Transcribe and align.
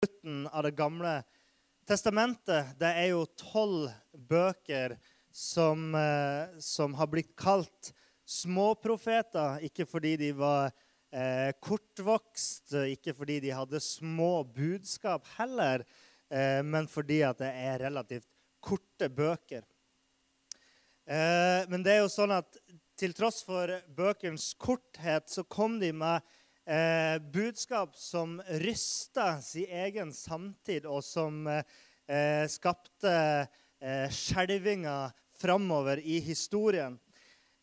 slutten 0.00 0.46
av 0.46 0.62
Det 0.62 0.70
gamle 0.70 1.22
testamentet. 1.84 2.70
Det 2.80 2.88
er 2.88 3.10
jo 3.10 3.26
tolv 3.36 3.90
bøker 4.16 4.94
som, 5.30 5.94
eh, 5.94 6.56
som 6.58 6.94
har 6.94 7.06
blitt 7.06 7.34
kalt 7.36 7.92
småprofeter, 8.24 9.60
ikke 9.60 9.84
fordi 9.84 10.16
de 10.16 10.30
var 10.32 10.72
eh, 11.12 11.52
kortvokst, 11.60 12.72
ikke 12.72 13.12
fordi 13.12 13.40
de 13.44 13.52
hadde 13.52 13.80
små 13.80 14.44
budskap 14.44 15.26
heller, 15.36 15.84
eh, 16.30 16.62
men 16.62 16.86
fordi 16.88 17.20
at 17.26 17.38
det 17.38 17.52
er 17.52 17.84
relativt 17.84 18.28
korte 18.62 19.10
bøker. 19.10 19.66
Eh, 21.04 21.68
men 21.68 21.82
det 21.82 21.98
er 21.98 22.04
jo 22.06 22.08
sånn 22.08 22.32
at 22.38 22.56
til 22.96 23.12
tross 23.12 23.42
for 23.44 23.68
bøkenes 23.92 24.54
korthet, 24.56 25.28
så 25.28 25.44
kom 25.44 25.78
de 25.78 25.92
med 25.92 26.24
eh, 26.70 27.18
budskap 27.18 27.96
som 27.96 28.38
rysta 28.46 29.40
sin 29.42 29.66
egen 29.66 30.12
samtid, 30.14 30.86
og 30.86 31.02
som 31.04 31.46
eh, 31.50 32.46
skapte 32.50 33.14
eh, 33.80 34.06
skjelvinger 34.14 35.10
framover 35.40 36.02
i 36.04 36.20
historien. 36.22 36.98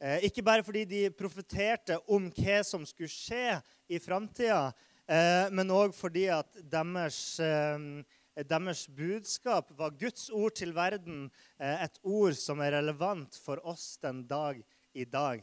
Eh, 0.02 0.28
ikke 0.28 0.46
bare 0.46 0.66
fordi 0.66 0.86
de 0.90 1.02
profeterte 1.16 1.98
om 2.12 2.30
hva 2.36 2.62
som 2.68 2.86
skulle 2.86 3.12
skje 3.12 3.58
i 3.90 4.02
framtida, 4.04 4.72
eh, 5.08 5.48
men 5.56 5.74
òg 5.74 5.96
fordi 5.96 6.28
at 6.34 6.60
deres, 6.62 7.40
eh, 7.40 8.44
deres 8.44 8.86
budskap 8.94 9.72
var 9.78 9.96
Guds 9.98 10.30
ord 10.30 10.60
til 10.60 10.76
verden, 10.76 11.30
eh, 11.60 11.86
et 11.88 12.00
ord 12.04 12.36
som 12.38 12.62
er 12.62 12.76
relevant 12.78 13.40
for 13.46 13.64
oss 13.64 13.96
den 14.04 14.26
dag 14.28 14.62
i 14.94 15.06
dag. 15.06 15.42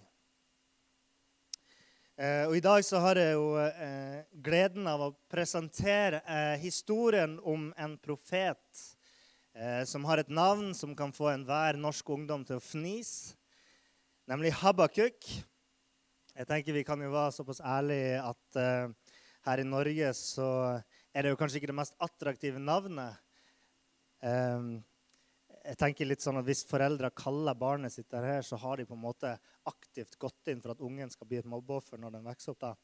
Eh, 2.14 2.44
og 2.46 2.56
I 2.56 2.62
dag 2.62 2.84
så 2.86 3.00
har 3.02 3.18
jeg 3.18 3.34
jo 3.34 3.54
eh, 3.58 4.20
gleden 4.44 4.86
av 4.86 5.02
å 5.02 5.14
presentere 5.30 6.20
historien 6.62 7.40
om 7.42 7.72
en 7.76 7.96
profet 7.98 8.84
som 9.86 10.02
har 10.08 10.18
et 10.18 10.30
navn 10.34 10.72
som 10.74 10.96
kan 10.98 11.12
få 11.14 11.28
enhver 11.30 11.76
norsk 11.78 12.08
ungdom 12.10 12.42
til 12.42 12.58
å 12.58 12.62
fnise 12.62 13.36
nemlig 14.30 14.54
Habakuk. 14.60 15.26
Jeg 16.34 16.48
tenker 16.48 16.76
Vi 16.76 16.84
kan 16.86 17.00
jo 17.02 17.12
være 17.12 17.34
såpass 17.36 17.60
ærlige 17.60 18.22
at 18.24 18.58
uh, 18.58 19.14
her 19.44 19.60
i 19.60 19.68
Norge 19.68 20.12
så 20.16 20.48
er 21.14 21.22
det 21.22 21.34
jo 21.34 21.38
kanskje 21.38 21.60
ikke 21.60 21.70
det 21.70 21.78
mest 21.78 21.96
attraktive 22.02 22.58
navnet. 22.58 23.20
Jeg 25.64 25.78
tenker 25.80 26.08
litt 26.08 26.20
sånn 26.20 26.36
at 26.36 26.44
Hvis 26.44 26.64
foreldre 26.68 27.08
kaller 27.16 27.56
barnet 27.56 27.94
sitt 27.94 28.10
der 28.12 28.26
her, 28.28 28.42
så 28.44 28.58
har 28.60 28.76
de 28.76 28.84
på 28.88 28.96
en 28.96 29.04
måte 29.04 29.30
aktivt 29.64 30.18
gått 30.20 30.52
inn 30.52 30.60
for 30.60 30.74
at 30.74 30.82
ungen 30.84 31.12
skal 31.12 31.28
bli 31.30 31.40
et 31.40 31.48
mobbeoffer 31.48 32.00
når 32.00 32.18
den 32.18 32.26
vokser 32.28 32.52
opp. 32.52 32.60
da. 32.60 32.74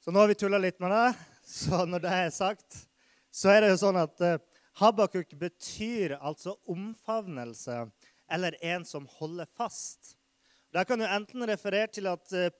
Så 0.00 0.12
nå 0.12 0.22
har 0.22 0.30
vi 0.30 0.38
tulla 0.40 0.58
litt 0.58 0.80
med 0.80 0.94
det. 0.94 1.10
Så 1.44 1.84
når 1.84 2.06
det 2.06 2.14
er 2.16 2.30
sagt, 2.32 2.86
så 3.30 3.52
er 3.52 3.60
det 3.62 3.74
jo 3.74 3.82
sånn 3.82 3.98
at 4.00 4.22
uh, 4.24 4.38
Habakuk 4.80 5.34
betyr 5.36 6.16
altså 6.16 6.54
omfavnelse 6.70 7.82
eller 8.30 8.56
en 8.64 8.86
som 8.86 9.08
holder 9.18 9.48
fast. 9.58 10.14
Der 10.72 10.86
kan 10.86 11.02
du 11.02 11.04
enten 11.04 11.44
referere 11.50 11.90
til 11.90 12.06
at 12.06 12.32
eh, 12.32 12.52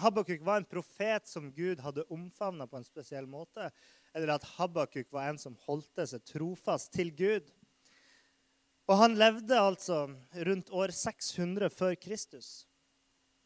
Habakuk 0.00 0.40
var 0.42 0.58
en 0.58 0.66
profet 0.66 1.28
som 1.28 1.50
Gud 1.52 1.82
hadde 1.84 2.06
omfavna 2.10 2.66
på 2.66 2.80
en 2.80 2.86
spesiell 2.86 3.28
måte, 3.28 3.68
eller 4.16 4.34
at 4.34 4.46
Habakuk 4.56 5.12
var 5.12 5.28
en 5.28 5.38
som 5.38 5.58
holdt 5.66 6.00
seg 6.08 6.24
trofast 6.26 6.90
til 6.96 7.12
Gud. 7.14 7.52
Og 8.90 8.96
Han 8.98 9.12
levde 9.14 9.54
altså 9.54 10.00
rundt 10.48 10.70
år 10.74 10.90
600 10.90 11.70
før 11.70 11.94
Kristus. 11.94 12.66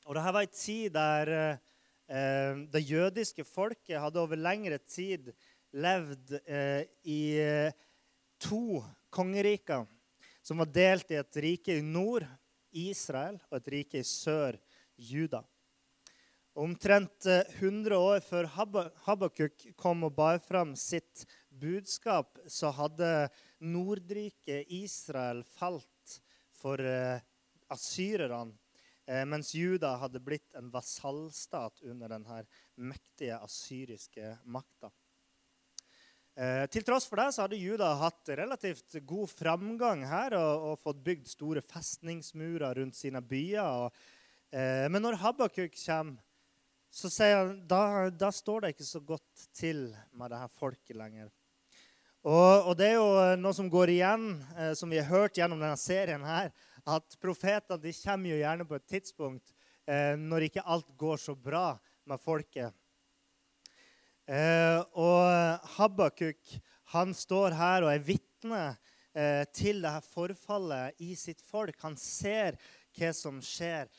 Og 0.08 0.16
Dette 0.16 0.32
var 0.32 0.46
en 0.46 0.54
tid 0.56 0.94
der 0.94 1.30
eh, 1.36 2.62
det 2.72 2.80
jødiske 2.88 3.44
folket 3.44 4.00
hadde 4.00 4.22
over 4.22 4.40
lengre 4.40 4.78
tid 4.88 5.28
levd 5.76 6.32
eh, 6.48 6.88
i 7.04 7.20
eh, 7.42 7.76
to 8.40 8.80
kongeriker 9.12 9.84
som 10.40 10.64
var 10.64 10.72
delt 10.72 11.12
i 11.12 11.20
et 11.20 11.40
rike 11.44 11.76
i 11.76 11.84
nord, 11.84 12.24
Israel, 12.72 13.36
og 13.50 13.60
et 13.60 13.70
rike 13.76 14.00
i 14.00 14.08
sør, 14.08 14.56
Juda. 14.96 15.42
Omtrent 16.56 17.28
100 17.28 17.92
eh, 17.92 18.00
år 18.00 18.24
før 18.24 18.48
Habakuk 19.04 19.68
kom 19.76 20.08
og 20.08 20.16
bar 20.16 20.40
fram 20.40 20.72
sitt 20.78 21.26
budskap, 21.60 22.38
så 22.46 22.72
hadde 22.74 23.28
Nordriket 23.64 24.70
Israel 24.72 25.44
falt 25.56 26.18
for 26.54 26.80
eh, 26.80 27.22
asyrerne, 27.72 28.56
eh, 29.06 29.24
mens 29.28 29.54
Juda 29.54 29.94
hadde 30.02 30.22
blitt 30.24 30.54
en 30.58 30.70
vasallstat 30.74 31.84
under 31.88 32.16
denne 32.16 32.42
mektige 32.76 33.38
asyriske 33.42 34.36
makta. 34.44 34.92
Eh, 36.34 36.64
til 36.66 36.82
tross 36.82 37.04
for 37.06 37.20
det 37.22 37.28
så 37.30 37.44
hadde 37.44 37.60
Juda 37.60 37.92
hatt 38.00 38.32
relativt 38.34 38.96
god 39.06 39.30
framgang 39.30 40.02
her 40.10 40.34
og, 40.34 40.64
og 40.72 40.80
fått 40.82 41.02
bygd 41.06 41.28
store 41.30 41.62
festningsmurer 41.62 42.80
rundt 42.80 42.98
sine 42.98 43.22
byer. 43.22 43.84
Og, 43.84 44.04
eh, 44.50 44.88
men 44.90 45.04
når 45.04 45.20
Habakuk 45.22 45.78
kommer, 45.78 46.18
så 46.94 47.10
sier 47.10 47.40
han, 47.40 47.56
da, 47.66 48.10
da, 48.14 48.30
står 48.30 48.62
det 48.62 48.74
ikke 48.74 48.86
så 48.86 49.00
godt 49.02 49.46
til 49.54 49.88
med 50.14 50.30
dette 50.30 50.58
folket 50.58 50.94
lenger. 50.98 51.30
Og, 52.24 52.70
og, 52.70 52.72
det 52.80 52.86
er 52.88 52.94
jo 52.96 53.36
noe 53.36 53.52
som 53.52 53.66
går 53.68 53.90
igjen, 53.92 54.30
eh, 54.56 54.72
som 54.72 54.88
vi 54.88 54.96
har 54.96 55.10
hørt 55.10 55.36
gjennom 55.36 55.60
denne 55.60 55.76
serien, 55.76 56.22
her, 56.24 56.54
at 56.88 57.16
profeter 57.20 57.76
de 57.80 57.92
kommer 57.98 58.32
jo 58.32 58.38
gjerne 58.40 58.64
på 58.68 58.78
et 58.78 58.86
tidspunkt 58.88 59.52
eh, 59.84 60.14
når 60.16 60.46
ikke 60.48 60.64
alt 60.64 60.88
går 60.96 61.20
så 61.20 61.34
bra 61.36 61.74
med 62.08 62.22
folket. 62.24 62.72
Eh, 64.24 64.80
og 64.96 65.68
Habakuk 65.76 66.54
han 66.94 67.12
står 67.12 67.56
her 67.58 67.84
og 67.84 67.92
er 67.92 68.06
vitne 68.06 68.62
eh, 69.12 69.44
til 69.52 69.84
dette 69.84 70.08
forfallet 70.14 71.04
i 71.04 71.12
sitt 71.18 71.44
folk. 71.44 71.76
Han 71.84 71.96
ser 72.00 72.56
hva 72.96 73.12
som 73.12 73.42
skjer. 73.44 73.92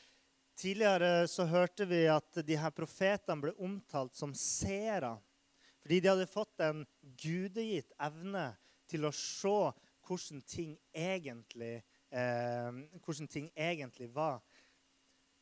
Tidligere 0.58 1.28
så 1.30 1.46
hørte 1.46 1.86
vi 1.86 2.06
at 2.10 2.42
de 2.42 2.58
her 2.58 2.74
profetene 2.74 3.38
ble 3.44 3.54
omtalt 3.62 4.18
som 4.18 4.34
seere. 4.34 5.14
Fordi 5.86 6.00
de 6.02 6.08
hadde 6.10 6.26
fått 6.26 6.62
en 6.66 6.80
gudegitt 7.22 7.92
evne 8.02 8.48
til 8.90 9.06
å 9.06 9.12
se 9.14 9.52
hvordan 10.02 10.40
ting 10.42 10.72
egentlig, 10.90 11.76
eh, 12.10 12.80
hvordan 13.04 13.30
ting 13.30 13.46
egentlig 13.54 14.08
var. 14.10 14.40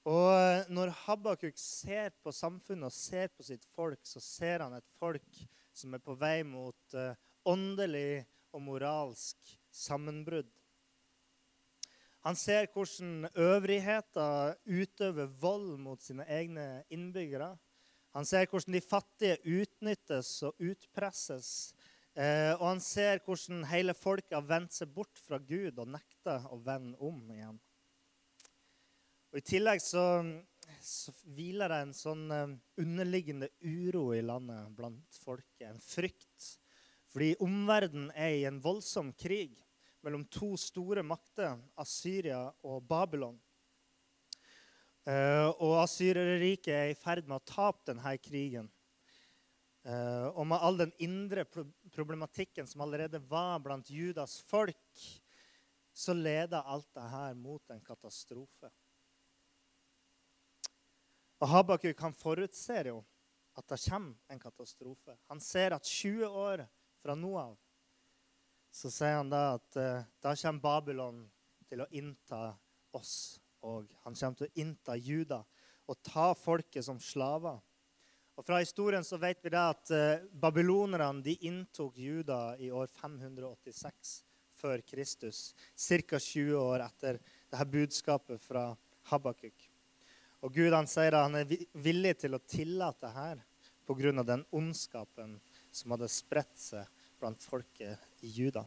Og 0.05 0.69
når 0.69 0.93
Habakuk 1.06 1.56
ser 1.56 2.12
på 2.21 2.28
samfunnet 2.28 2.91
og 2.91 2.93
ser 2.93 3.32
på 3.32 3.47
sitt 3.49 3.65
folk, 3.72 4.05
så 4.05 4.21
ser 4.21 4.66
han 4.66 4.77
et 4.77 4.93
folk 5.00 5.41
som 5.72 5.97
er 5.97 6.05
på 6.05 6.12
vei 6.21 6.43
mot 6.44 6.93
uh, 6.93 7.16
åndelig 7.49 8.26
og 8.53 8.66
moralsk 8.66 9.56
sammenbrudd. 9.72 10.53
Han 12.28 12.37
ser 12.37 12.69
hvordan 12.69 13.31
øvrigheter 13.32 14.59
utøver 14.69 15.32
vold 15.41 15.78
mot 15.81 16.05
sine 16.05 16.28
egne 16.28 16.84
innbyggere. 16.93 17.55
Han 18.14 18.26
ser 18.28 18.47
hvordan 18.47 18.76
de 18.76 18.82
fattige 18.84 19.41
utnyttes 19.42 20.30
og 20.47 20.60
utpresses. 20.62 21.48
Eh, 22.14 22.52
og 22.54 22.69
han 22.69 22.82
ser 22.82 23.19
hvordan 23.26 23.64
hele 23.66 23.94
folket 23.98 24.36
har 24.36 24.47
vendt 24.47 24.76
seg 24.76 24.92
bort 24.94 25.19
fra 25.19 25.41
Gud 25.42 25.80
og 25.82 25.91
nekter 25.91 26.47
å 26.54 26.60
vende 26.62 26.94
om 27.02 27.19
igjen. 27.34 27.58
Og 29.34 29.41
I 29.41 29.42
tillegg 29.42 29.82
så, 29.82 30.04
så 30.78 31.14
hviler 31.34 31.72
det 31.75 31.80
en 31.82 31.97
sånn 31.98 32.28
eh, 32.30 32.54
underliggende 32.84 33.50
uro 33.66 34.12
i 34.14 34.22
landet 34.22 34.70
blant 34.78 35.19
folket. 35.25 35.66
En 35.72 35.82
frykt. 35.82 36.52
Fordi 37.10 37.32
omverdenen 37.42 38.12
er 38.14 38.36
i 38.38 38.46
en 38.46 38.62
voldsom 38.62 39.10
krig 39.19 39.58
mellom 40.06 40.22
to 40.31 40.52
store 40.60 41.02
makter, 41.02 41.58
Asyria 41.82 42.44
og 42.62 42.86
Babylon. 42.86 43.41
Uh, 45.04 45.50
og 45.60 45.82
Asyrerriket 45.82 46.72
er 46.72 46.91
i 46.92 46.97
ferd 46.97 47.26
med 47.28 47.37
å 47.37 47.44
tape 47.44 47.91
denne 47.91 48.15
krigen. 48.25 48.70
Uh, 49.84 50.31
og 50.32 50.47
med 50.48 50.62
all 50.65 50.78
den 50.81 50.94
indre 51.04 51.44
problematikken 51.92 52.69
som 52.70 52.81
allerede 52.87 53.20
var 53.29 53.58
blant 53.61 53.90
Judas 53.93 54.38
folk, 54.49 55.02
så 55.93 56.17
leder 56.17 56.64
alt 56.64 56.88
dette 56.96 57.26
mot 57.37 57.70
en 57.70 57.84
katastrofe. 57.84 58.73
Og 61.44 61.50
Habakuk 61.52 62.00
han 62.00 62.17
forutser 62.17 62.88
jo 62.94 63.02
at 63.55 63.69
det 63.69 63.82
kommer 63.84 64.32
en 64.32 64.40
katastrofe. 64.40 65.19
Han 65.29 65.43
ser 65.44 65.76
at 65.76 65.84
20 65.84 66.25
år 66.32 66.64
fra 67.05 67.14
nå 67.19 67.37
av 67.38 67.58
så 68.75 68.90
sier 68.90 69.20
han 69.20 69.31
da 69.31 69.52
at 69.55 69.76
uh, 69.79 70.02
da 70.25 70.32
kommer 70.34 70.64
Babylon 70.64 71.20
til 71.69 71.84
å 71.84 71.90
innta 71.94 72.49
oss. 72.96 73.44
Og 73.64 73.88
han 74.05 74.16
kommer 74.16 74.38
til 74.38 74.49
å 74.49 74.61
innta 74.61 74.96
Juda 74.96 75.40
og 75.88 76.00
ta 76.05 76.32
folket 76.37 76.84
som 76.87 77.00
slaver. 77.00 77.61
Og 78.34 78.46
Fra 78.46 78.58
historien 78.58 79.05
så 79.06 79.19
vet 79.22 79.43
vi 79.44 79.52
da 79.55 79.69
at 79.70 79.90
uh, 79.94 80.25
babylonerne 80.43 81.22
de 81.22 81.37
inntok 81.46 81.99
Juda 82.02 82.56
i 82.58 82.70
år 82.75 82.90
586 82.90 84.16
før 84.58 84.82
Kristus. 84.87 85.52
Ca. 85.76 86.19
20 86.19 86.58
år 86.58 86.82
etter 86.87 87.20
dette 87.20 87.69
budskapet 87.70 88.43
fra 88.43 88.72
Habakuk. 89.11 89.69
Og 90.44 90.52
Gud 90.52 90.75
han 90.75 90.88
sier 90.90 91.14
at 91.14 91.28
han 91.28 91.38
er 91.40 91.67
villig 91.72 92.17
til 92.20 92.37
å 92.37 92.43
tillate 92.43 93.12
her 93.14 93.40
pga. 93.87 94.25
den 94.25 94.44
ondskapen 94.50 95.38
som 95.70 95.94
hadde 95.94 96.08
spredt 96.08 96.58
seg 96.58 96.88
blant 97.20 97.43
folket 97.43 98.25
i 98.25 98.32
Juda. 98.32 98.64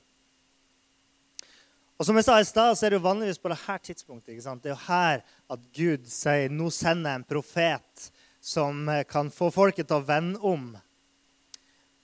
Og 1.98 2.06
som 2.06 2.18
jeg 2.20 2.28
sa 2.28 2.36
i 2.38 2.46
stad, 2.46 2.76
så 2.78 2.86
er 2.86 2.94
det 2.94 3.00
jo 3.00 3.08
vanligvis 3.08 3.40
på 3.42 3.50
dette 3.50 3.78
tidspunktet. 3.90 4.36
ikke 4.36 4.46
sant? 4.46 4.62
Det 4.62 4.70
er 4.70 4.76
jo 4.76 4.86
her 4.86 5.24
at 5.50 5.64
Gud 5.74 6.04
sier 6.12 6.52
nå 6.54 6.70
sender 6.74 7.16
jeg 7.16 7.22
en 7.24 7.30
profet 7.32 8.10
som 8.44 8.84
kan 9.10 9.32
få 9.34 9.50
folket 9.54 9.90
til 9.90 9.98
å 9.98 10.06
vende 10.06 10.38
om. 10.46 10.76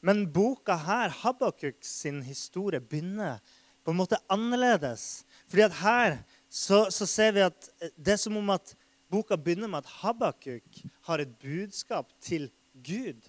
Men 0.04 0.26
boka 0.34 0.76
her, 0.82 1.14
Habakuk 1.22 1.78
sin 1.86 2.24
historie, 2.26 2.82
begynner 2.82 3.38
på 3.86 3.94
en 3.94 4.00
måte 4.02 4.20
annerledes. 4.34 5.24
Fordi 5.48 5.68
at 5.68 5.78
her 5.84 6.18
så, 6.50 6.88
så 6.90 7.06
ser 7.08 7.38
vi 7.38 7.46
at 7.46 7.70
det 7.94 8.16
er 8.16 8.20
som 8.24 8.36
om 8.42 8.50
at 8.56 8.74
boka 9.14 9.38
begynner 9.38 9.70
med 9.70 9.86
at 9.86 9.94
Habakuk 10.02 10.82
har 11.08 11.22
et 11.22 11.38
budskap 11.38 12.10
til 12.24 12.50
Gud. 12.82 13.22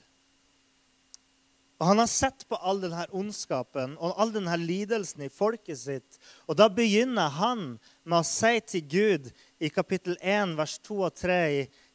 Og 1.81 1.87
Han 1.87 1.99
har 1.99 2.07
sett 2.11 2.45
på 2.49 2.57
all 2.63 2.79
denne 2.85 3.07
ondskapen 3.11 3.97
og 3.99 4.15
all 4.21 4.31
denne 4.35 4.55
lidelsen 4.61 5.25
i 5.27 5.33
folket 5.33 5.81
sitt. 5.81 6.19
Og 6.47 6.57
Da 6.59 6.69
begynner 6.71 7.33
han 7.35 7.65
med 8.05 8.19
å 8.21 8.27
si 8.27 8.61
til 8.63 8.87
Gud 8.87 9.33
i 9.59 9.71
kapittel 9.75 10.17
1, 10.21 10.55
vers 10.59 10.79
2 10.87 11.01
og 11.09 11.17
3 11.19 11.41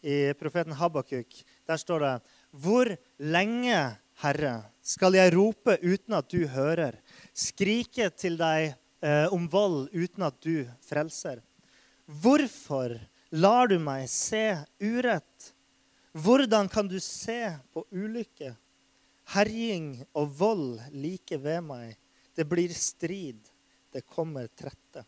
i, 0.04 0.18
profeten 0.40 0.76
Habakuk 0.80 1.42
Der 1.68 1.80
står 1.80 2.00
det 2.06 2.14
Hvor 2.52 2.92
lenge, 3.20 3.98
Herre, 4.20 4.72
skal 4.84 5.16
jeg 5.16 5.34
rope 5.36 5.78
uten 5.82 6.16
at 6.18 6.28
du 6.32 6.48
hører? 6.48 7.00
Skrike 7.34 8.10
til 8.12 8.36
deg 8.40 8.74
eh, 9.04 9.28
om 9.32 9.48
vold 9.52 9.88
uten 9.96 10.28
at 10.28 10.40
du 10.44 10.68
frelser? 10.84 11.40
Hvorfor 12.04 12.98
lar 13.32 13.70
du 13.70 13.78
meg 13.80 14.10
se 14.12 14.58
urett? 14.82 15.54
Hvordan 16.12 16.68
kan 16.68 16.88
du 16.90 16.98
se 17.00 17.54
på 17.72 17.86
ulykke? 17.92 18.56
Herjing 19.30 20.00
og 20.18 20.31
vold 20.40 20.80
like 20.96 21.38
ved 21.42 21.62
meg. 21.68 21.96
Det 22.36 22.48
blir 22.50 22.74
strid. 22.74 23.42
Det 23.94 24.06
kommer 24.10 24.50
trette. 24.58 25.04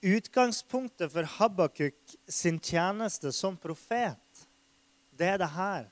Utgangspunktet 0.00 1.12
for 1.12 1.28
Habakuk 1.36 2.14
sin 2.24 2.56
tjeneste 2.56 3.32
som 3.36 3.58
profet, 3.60 4.46
det 5.12 5.28
er 5.28 5.40
det 5.42 5.50
her. 5.52 5.90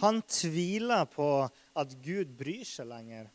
Han 0.00 0.22
tviler 0.24 1.04
på 1.08 1.28
at 1.76 1.92
Gud 2.04 2.32
bryr 2.38 2.64
seg 2.64 2.88
lenger. 2.88 3.28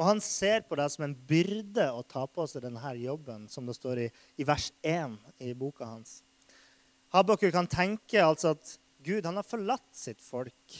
Og 0.00 0.06
han 0.08 0.20
ser 0.24 0.64
på 0.64 0.76
det 0.80 0.88
som 0.94 1.04
en 1.04 1.14
byrde 1.28 1.90
å 1.92 2.00
ta 2.08 2.24
på 2.24 2.46
seg 2.48 2.64
denne 2.64 2.94
jobben, 2.96 3.44
som 3.52 3.68
det 3.68 3.76
står 3.76 4.06
i, 4.06 4.08
i 4.40 4.48
vers 4.48 4.70
1 4.80 5.18
i 5.44 5.52
boka 5.56 5.86
hans. 5.88 6.22
Habakuk 7.12 7.52
kan 7.52 7.68
tenke 7.68 8.24
altså 8.24 8.54
at 8.56 8.78
Gud 9.02 9.26
han 9.26 9.38
har 9.38 9.46
forlatt 9.46 9.90
sitt 9.96 10.22
folk 10.22 10.76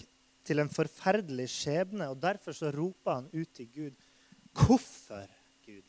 til 0.46 0.62
en 0.62 0.70
forferdelig 0.72 1.48
skjebne. 1.52 2.10
og 2.12 2.20
Derfor 2.22 2.56
så 2.56 2.70
roper 2.74 3.20
han 3.20 3.28
ut 3.32 3.52
til 3.54 3.69
Gud. 3.74 4.08
Hvorfor, 4.52 5.26
Gud? 5.66 5.84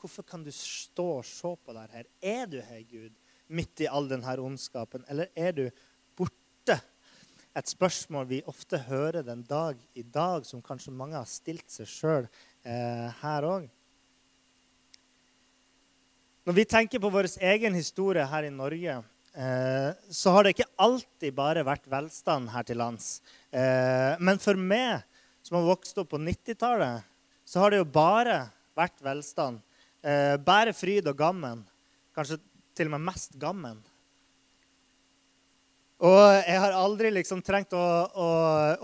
Hvorfor 0.00 0.26
kan 0.26 0.44
du 0.44 0.52
stå 0.54 1.06
og 1.18 1.24
se 1.26 1.52
på 1.56 1.76
det 1.76 1.86
her? 1.92 2.10
Er 2.22 2.50
du 2.50 2.60
her, 2.60 2.82
Gud, 2.90 3.14
midt 3.48 3.84
i 3.84 3.88
all 3.90 4.08
denne 4.10 4.36
ondskapen, 4.42 5.04
eller 5.08 5.32
er 5.36 5.52
du 5.56 5.64
borte? 6.16 6.78
Et 7.56 7.68
spørsmål 7.72 8.28
vi 8.28 8.42
ofte 8.46 8.78
hører 8.84 9.24
den 9.24 9.42
dag 9.48 9.80
i 9.96 10.02
dag, 10.02 10.44
som 10.44 10.62
kanskje 10.62 10.92
mange 10.92 11.16
har 11.16 11.28
stilt 11.30 11.70
seg 11.72 11.88
sjøl 11.88 12.26
eh, 12.28 13.08
her 13.22 13.46
òg. 13.48 13.70
Når 16.46 16.54
vi 16.54 16.64
tenker 16.68 17.00
på 17.02 17.10
vår 17.10 17.26
egen 17.42 17.74
historie 17.74 18.26
her 18.28 18.46
i 18.46 18.52
Norge, 18.54 19.00
så 19.36 20.32
har 20.32 20.44
det 20.44 20.54
ikke 20.54 20.70
alltid 20.80 21.34
bare 21.36 21.64
vært 21.66 21.88
velstand 21.92 22.48
her 22.54 22.64
til 22.64 22.80
lands. 22.80 23.18
Eh, 23.52 24.16
men 24.16 24.40
for 24.40 24.56
meg, 24.56 25.04
som 25.44 25.58
har 25.58 25.66
vokst 25.68 25.98
opp 26.00 26.14
på 26.14 26.20
90-tallet, 26.22 27.04
så 27.44 27.60
har 27.60 27.72
det 27.72 27.82
jo 27.82 27.88
bare 27.92 28.46
vært 28.76 29.02
velstand. 29.04 29.60
Eh, 30.00 30.36
bare 30.40 30.72
fryd 30.76 31.08
og 31.10 31.18
gammen. 31.18 31.60
Kanskje 32.16 32.40
til 32.76 32.88
og 32.88 32.96
med 32.96 33.06
mest 33.10 33.36
gammen. 33.40 33.78
Og 36.04 36.18
jeg 36.44 36.60
har 36.60 36.74
aldri 36.76 37.08
liksom 37.12 37.40
trengt 37.44 37.72
å, 37.72 37.80
å, 37.80 38.26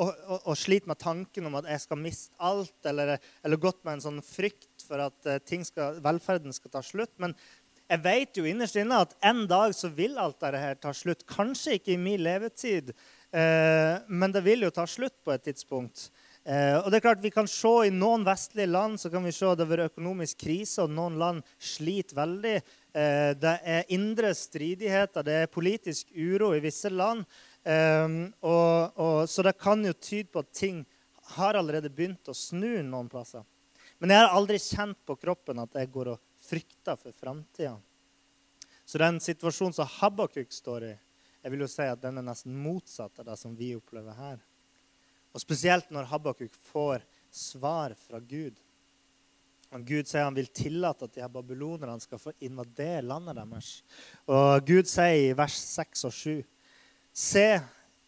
å, 0.00 0.38
å, 0.48 0.54
slite 0.56 0.88
med 0.88 0.96
tanken 1.00 1.44
om 1.44 1.58
at 1.58 1.66
jeg 1.68 1.82
skal 1.82 2.00
miste 2.00 2.32
alt, 2.40 2.76
eller, 2.88 3.18
eller 3.44 3.60
gått 3.60 3.82
med 3.84 3.98
en 3.98 4.04
sånn 4.06 4.22
frykt 4.24 4.86
for 4.86 5.02
at 5.04 5.50
skal, 5.68 5.98
velferden 6.04 6.56
skal 6.56 6.72
ta 6.72 6.80
slutt. 6.84 7.12
Men, 7.20 7.36
jeg 7.90 8.00
vet 8.04 8.38
jo 8.38 8.44
innerst 8.48 8.78
inne 8.80 9.02
at 9.04 9.14
en 9.26 9.44
dag 9.50 9.74
så 9.76 9.90
vil 9.92 10.18
alt 10.20 10.40
dette 10.40 10.80
ta 10.82 10.92
slutt. 10.96 11.26
Kanskje 11.28 11.76
ikke 11.78 11.94
i 11.94 12.00
min 12.00 12.22
levetid, 12.24 12.92
eh, 13.32 13.96
men 14.08 14.32
det 14.32 14.44
vil 14.46 14.64
jo 14.64 14.70
ta 14.72 14.86
slutt 14.88 15.18
på 15.24 15.34
et 15.34 15.44
tidspunkt. 15.44 16.08
Eh, 16.44 16.78
og 16.78 16.88
det 16.90 16.98
er 16.98 17.04
klart 17.04 17.22
Vi 17.22 17.30
kan 17.30 17.46
se 17.46 17.70
i 17.86 17.92
noen 17.94 18.24
vestlige 18.26 18.66
land 18.66 18.98
så 18.98 19.10
kan 19.12 19.22
vi 19.22 19.30
se 19.30 19.46
det 19.54 19.68
være 19.68 19.90
økonomisk 19.92 20.40
krise, 20.42 20.82
og 20.82 20.90
noen 20.90 21.18
land 21.20 21.44
sliter 21.58 22.16
veldig. 22.16 22.56
Eh, 22.94 23.30
det 23.38 23.54
er 23.62 23.94
indre 23.94 24.32
stridigheter, 24.34 25.22
det 25.22 25.36
er 25.42 25.52
politisk 25.52 26.10
uro 26.16 26.54
i 26.54 26.64
visse 26.64 26.90
land. 26.90 27.24
Og, 27.62 28.98
og, 28.98 29.28
så 29.30 29.42
det 29.46 29.52
kan 29.54 29.84
jo 29.86 29.92
tyde 29.94 30.32
på 30.34 30.40
at 30.42 30.48
ting 30.50 30.80
har 31.36 31.54
allerede 31.54 31.92
begynt 31.94 32.26
å 32.26 32.34
snu 32.34 32.82
noen 32.82 33.06
plasser. 33.06 33.44
Men 34.02 34.10
jeg 34.10 34.18
har 34.18 34.34
aldri 34.34 34.58
kjent 34.58 34.98
på 35.06 35.14
kroppen 35.14 35.60
at 35.62 35.78
jeg 35.78 35.92
går 35.94 36.16
og 36.16 36.18
frykter 36.52 37.00
for 37.00 37.16
framtida. 37.16 37.78
Så 38.84 39.00
den 39.00 39.20
situasjonen 39.24 39.72
som 39.72 39.88
Habakuk 39.88 40.52
står 40.52 40.84
i, 40.90 40.92
jeg 41.42 41.52
vil 41.54 41.64
jo 41.64 41.70
si 41.70 41.86
at 41.88 42.02
den 42.02 42.20
er 42.20 42.26
nesten 42.26 42.58
motsatt 42.60 43.22
av 43.22 43.30
det 43.30 43.38
som 43.40 43.54
vi 43.56 43.72
opplever 43.74 44.18
her. 44.18 44.42
Og 45.32 45.40
Spesielt 45.40 45.88
når 45.90 46.10
Habakuk 46.10 46.54
får 46.68 47.06
svar 47.32 47.96
fra 47.96 48.20
Gud. 48.20 48.60
Og 49.72 49.86
Gud 49.88 50.04
sier 50.04 50.26
han 50.26 50.36
vil 50.36 50.50
tillate 50.52 51.08
at 51.08 51.14
de 51.14 51.22
her 51.24 51.32
babylonerne 51.32 51.96
skal 52.04 52.20
få 52.20 52.34
invadere 52.44 53.06
landet 53.06 53.38
deres. 53.40 53.70
Og 54.28 54.66
Gud 54.68 54.90
sier 54.90 55.30
i 55.30 55.36
vers 55.36 55.56
6 55.56 56.04
og 56.10 56.12
7.: 56.12 56.42
Se, 57.12 57.46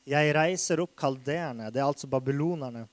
jeg 0.04 0.34
reiser 0.36 0.84
opp 0.84 0.92
kalderene, 1.00 1.70
det 1.72 1.80
er 1.80 1.88
altså 1.88 2.10
babylonerne. 2.12 2.84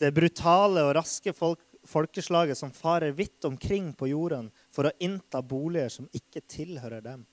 Det 0.00 0.14
brutale 0.16 0.88
og 0.88 0.94
raske 0.96 1.32
folk, 1.36 1.60
folkeslaget 1.86 2.58
som 2.58 2.72
farer 2.72 3.12
vidt 3.16 3.44
omkring 3.44 3.92
på 3.96 4.08
jorden 4.10 4.48
for 4.76 4.88
å 4.88 4.96
innta 5.00 5.40
boliger 5.40 5.92
som 5.92 6.08
ikke 6.12 6.42
tilhører 6.44 7.04
dem. 7.04 7.24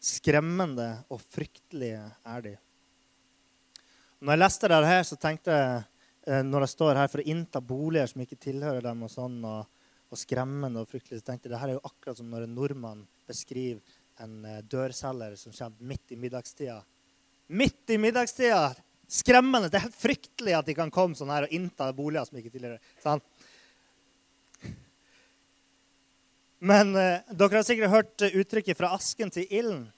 Skremmende 0.00 0.90
og 1.12 1.22
fryktelige 1.32 2.02
er 2.28 2.44
de. 2.44 2.52
Når 4.20 4.36
jeg 4.36 4.42
leste 4.42 4.68
det 4.68 4.80
her, 4.84 5.02
så 5.08 5.16
tenkte 5.20 5.56
jeg 5.56 5.78
eh, 6.28 6.42
når 6.44 6.66
det 6.66 6.72
står 6.74 7.00
her 7.00 7.08
for 7.08 7.22
å 7.22 7.28
innta 7.32 7.62
boliger 7.64 8.10
som 8.10 8.20
ikke 8.24 8.36
tilhører 8.40 8.84
dem, 8.84 9.06
og 9.06 9.12
sånn, 9.12 9.38
og, 9.48 9.88
og 10.12 10.20
skremmende 10.20 10.82
og 10.82 10.92
fryktelig, 10.92 11.22
så 11.22 11.30
tenkte 11.30 11.48
jeg 11.48 11.54
det 11.54 11.62
her 11.62 11.72
er 11.72 11.78
jo 11.78 11.88
akkurat 11.88 12.20
som 12.20 12.28
når 12.28 12.44
en 12.44 12.56
nordmann 12.58 13.06
beskriver 13.28 13.80
en 14.20 14.44
eh, 14.44 14.60
dørselger 14.68 15.38
som 15.40 15.56
kommer 15.56 15.92
midt 15.94 16.12
i 16.12 16.20
middagstida. 16.20 16.82
Midt 17.56 17.96
i 17.96 17.98
middagstida! 18.00 18.68
Skremmende! 19.10 19.72
Det 19.72 19.80
er 19.80 19.88
helt 19.88 19.96
fryktelig 19.98 20.52
at 20.54 20.68
de 20.68 20.76
kan 20.76 20.92
komme 20.94 21.16
sånn 21.18 21.32
her 21.32 21.48
og 21.48 21.56
innta 21.56 21.88
boliger 21.96 22.28
som 22.28 22.38
ikke 22.38 22.52
tilhører. 22.52 22.92
Sånn. 23.02 23.24
Men 26.60 26.92
eh, 26.96 27.22
dere 27.32 27.60
har 27.60 27.64
sikkert 27.64 27.90
hørt 27.90 28.26
uttrykket 28.28 28.76
'fra 28.76 28.92
asken 28.96 29.32
til 29.32 29.48
ilden'. 29.48 29.88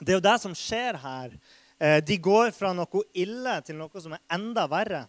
Det 0.00 0.12
er 0.12 0.18
jo 0.18 0.28
det 0.28 0.40
som 0.42 0.54
skjer 0.54 0.98
her. 1.00 1.36
Eh, 1.78 2.00
de 2.00 2.16
går 2.18 2.50
fra 2.56 2.72
noe 2.74 3.04
ille 3.14 3.60
til 3.64 3.78
noe 3.78 4.02
som 4.02 4.16
er 4.16 4.24
enda 4.32 4.66
verre. 4.68 5.06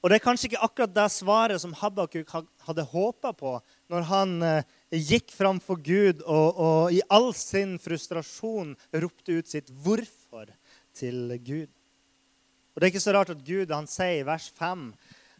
Og 0.00 0.08
Det 0.08 0.16
er 0.16 0.24
kanskje 0.24 0.48
ikke 0.48 0.64
akkurat 0.64 0.92
det 0.96 1.08
svaret 1.12 1.60
som 1.60 1.74
Habakuk 1.76 2.30
hadde 2.64 2.86
håpa 2.88 3.34
på 3.36 3.58
når 3.92 4.06
han 4.08 4.30
eh, 4.42 4.62
gikk 4.96 5.28
fram 5.36 5.60
for 5.60 5.76
Gud 5.76 6.22
og, 6.24 6.56
og, 6.56 6.92
i 6.92 7.02
all 7.12 7.34
sin 7.36 7.76
frustrasjon 7.78 8.72
ropte 8.96 9.36
ut 9.36 9.48
sitt 9.48 9.68
'hvorfor' 9.68 10.56
til 10.96 11.36
Gud. 11.44 11.68
Og 12.74 12.80
Det 12.80 12.86
er 12.86 12.92
ikke 12.92 13.04
så 13.04 13.12
rart 13.12 13.30
at 13.30 13.44
Gud 13.44 13.70
han 13.70 13.86
sier 13.86 14.22
i 14.22 14.26
vers 14.26 14.48
5 14.56 14.94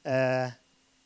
eh, 0.05 0.53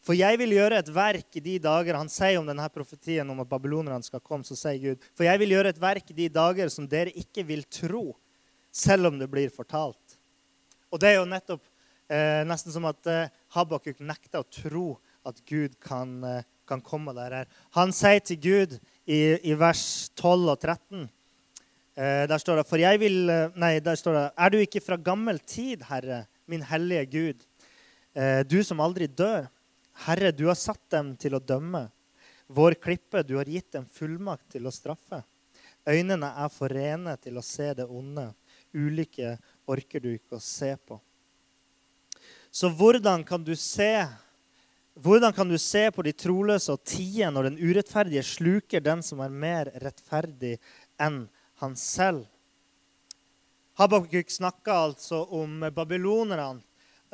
for 0.04 0.16
jeg 0.16 0.36
vil 0.40 0.52
gjøre 0.52 0.82
et 0.82 0.90
verk 0.92 1.38
i 1.38 1.42
de 1.44 1.54
dager 1.64 1.96
Han 1.96 2.10
sier 2.12 2.36
om 2.36 2.48
denne 2.48 2.66
profetien 2.72 3.28
om 3.30 3.40
at 3.40 3.48
babylonerne 3.48 4.04
skal 4.04 4.20
komme. 4.20 4.44
så 4.44 4.56
sier 4.56 4.80
Gud, 4.82 5.06
For 5.16 5.24
jeg 5.24 5.40
vil 5.40 5.56
gjøre 5.56 5.72
et 5.72 5.80
verk 5.80 6.10
i 6.10 6.18
de 6.18 6.28
dager 6.28 6.68
som 6.68 6.88
dere 6.88 7.14
ikke 7.16 7.44
vil 7.46 7.64
tro, 7.64 8.12
selv 8.70 9.08
om 9.08 9.18
det 9.18 9.30
blir 9.30 9.48
fortalt. 9.54 10.18
Og 10.92 11.00
det 11.00 11.08
er 11.08 11.16
jo 11.18 11.30
nettopp 11.30 11.62
eh, 12.10 12.42
nesten 12.46 12.74
som 12.74 12.84
at 12.90 13.08
eh, 13.08 13.32
Habakuk 13.56 14.02
nekter 14.04 14.42
å 14.42 14.50
tro 14.50 14.88
at 15.24 15.40
Gud 15.48 15.78
kan, 15.80 16.18
eh, 16.28 16.44
kan 16.68 16.82
komme 16.84 17.14
der. 17.16 17.40
Her. 17.40 17.48
Han 17.78 17.94
sier 17.94 18.20
til 18.20 18.40
Gud 18.42 18.76
i, 19.06 19.40
i 19.40 19.56
vers 19.56 20.10
12 20.20 20.52
og 20.52 20.60
13 20.60 21.00
eh, 21.00 22.24
Der 22.28 22.38
står 22.38 22.60
det 22.60 22.94
vil 23.00 23.30
eh, 23.30 23.56
Nei, 23.56 23.78
der 23.80 23.96
står 23.96 24.18
det 24.18 24.28
Er 24.36 24.52
du 24.52 24.58
ikke 24.60 24.84
fra 24.84 25.00
gammel 25.00 25.40
tid, 25.40 25.82
Herre, 25.88 26.26
min 26.46 26.62
hellige 26.62 27.06
Gud, 27.06 27.44
eh, 28.14 28.44
du 28.44 28.62
som 28.62 28.80
aldri 28.84 29.06
dør? 29.06 29.48
Herre, 30.06 30.32
du 30.32 30.46
har 30.50 30.58
satt 30.58 30.82
dem 30.90 31.14
til 31.20 31.36
å 31.36 31.42
dømme. 31.42 31.86
Vår 32.46 32.76
klippe, 32.82 33.22
du 33.22 33.36
har 33.38 33.48
gitt 33.48 33.70
dem 33.72 33.86
fullmakt 33.86 34.50
til 34.52 34.66
å 34.66 34.74
straffe. 34.74 35.22
Øynene 35.86 36.32
er 36.44 36.50
for 36.52 36.72
rene 36.72 37.14
til 37.22 37.38
å 37.38 37.44
se 37.44 37.70
det 37.76 37.86
onde. 37.86 38.30
Ulike 38.74 39.36
orker 39.70 40.02
du 40.02 40.10
ikke 40.14 40.38
å 40.38 40.42
se 40.42 40.74
på. 40.76 40.98
Så 42.50 42.70
hvordan 42.70 43.24
kan 43.26 43.42
du 43.44 43.54
se 43.58 44.06
hvordan 44.94 45.32
kan 45.34 45.48
du 45.50 45.58
se 45.58 45.88
på 45.90 46.04
de 46.06 46.12
troløse 46.14 46.70
og 46.70 46.84
tie 46.86 47.26
når 47.26 47.48
den 47.48 47.56
urettferdige 47.58 48.22
sluker 48.22 48.82
den 48.82 49.00
som 49.02 49.24
er 49.24 49.32
mer 49.32 49.70
rettferdig 49.82 50.52
enn 51.02 51.24
han 51.58 51.74
selv? 51.74 52.28
Habakuk 53.74 54.30
snakka 54.30 54.76
altså 54.84 55.24
om 55.34 55.66
babylonerne. 55.74 56.62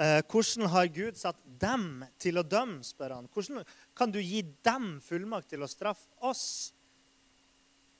Eh, 0.00 0.22
hvordan 0.32 0.70
har 0.72 0.88
Gud 0.88 1.18
satt 1.20 1.40
dem 1.60 2.04
til 2.20 2.40
å 2.40 2.46
dømme, 2.46 2.80
spør 2.86 3.18
han. 3.18 3.26
Hvordan 3.28 3.66
kan 3.96 4.12
du 4.12 4.16
gi 4.22 4.40
dem 4.64 4.94
fullmakt 5.04 5.50
til 5.52 5.60
å 5.60 5.68
straffe 5.68 6.08
oss? 6.24 6.72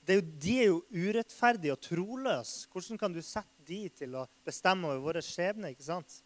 Er 0.09 0.17
jo, 0.17 0.25
de 0.43 0.55
er 0.59 0.71
jo 0.71 0.79
urettferdige 0.91 1.75
og 1.77 1.83
troløse. 1.85 2.65
Hvordan 2.73 2.99
kan 2.99 3.13
du 3.13 3.21
sette 3.23 3.67
de 3.69 3.85
til 3.93 4.17
å 4.17 4.25
bestemme 4.49 4.89
over 4.89 5.05
våre 5.11 5.23
skjebne? 5.23 5.75
ikke 5.75 5.87
sant? 5.87 6.23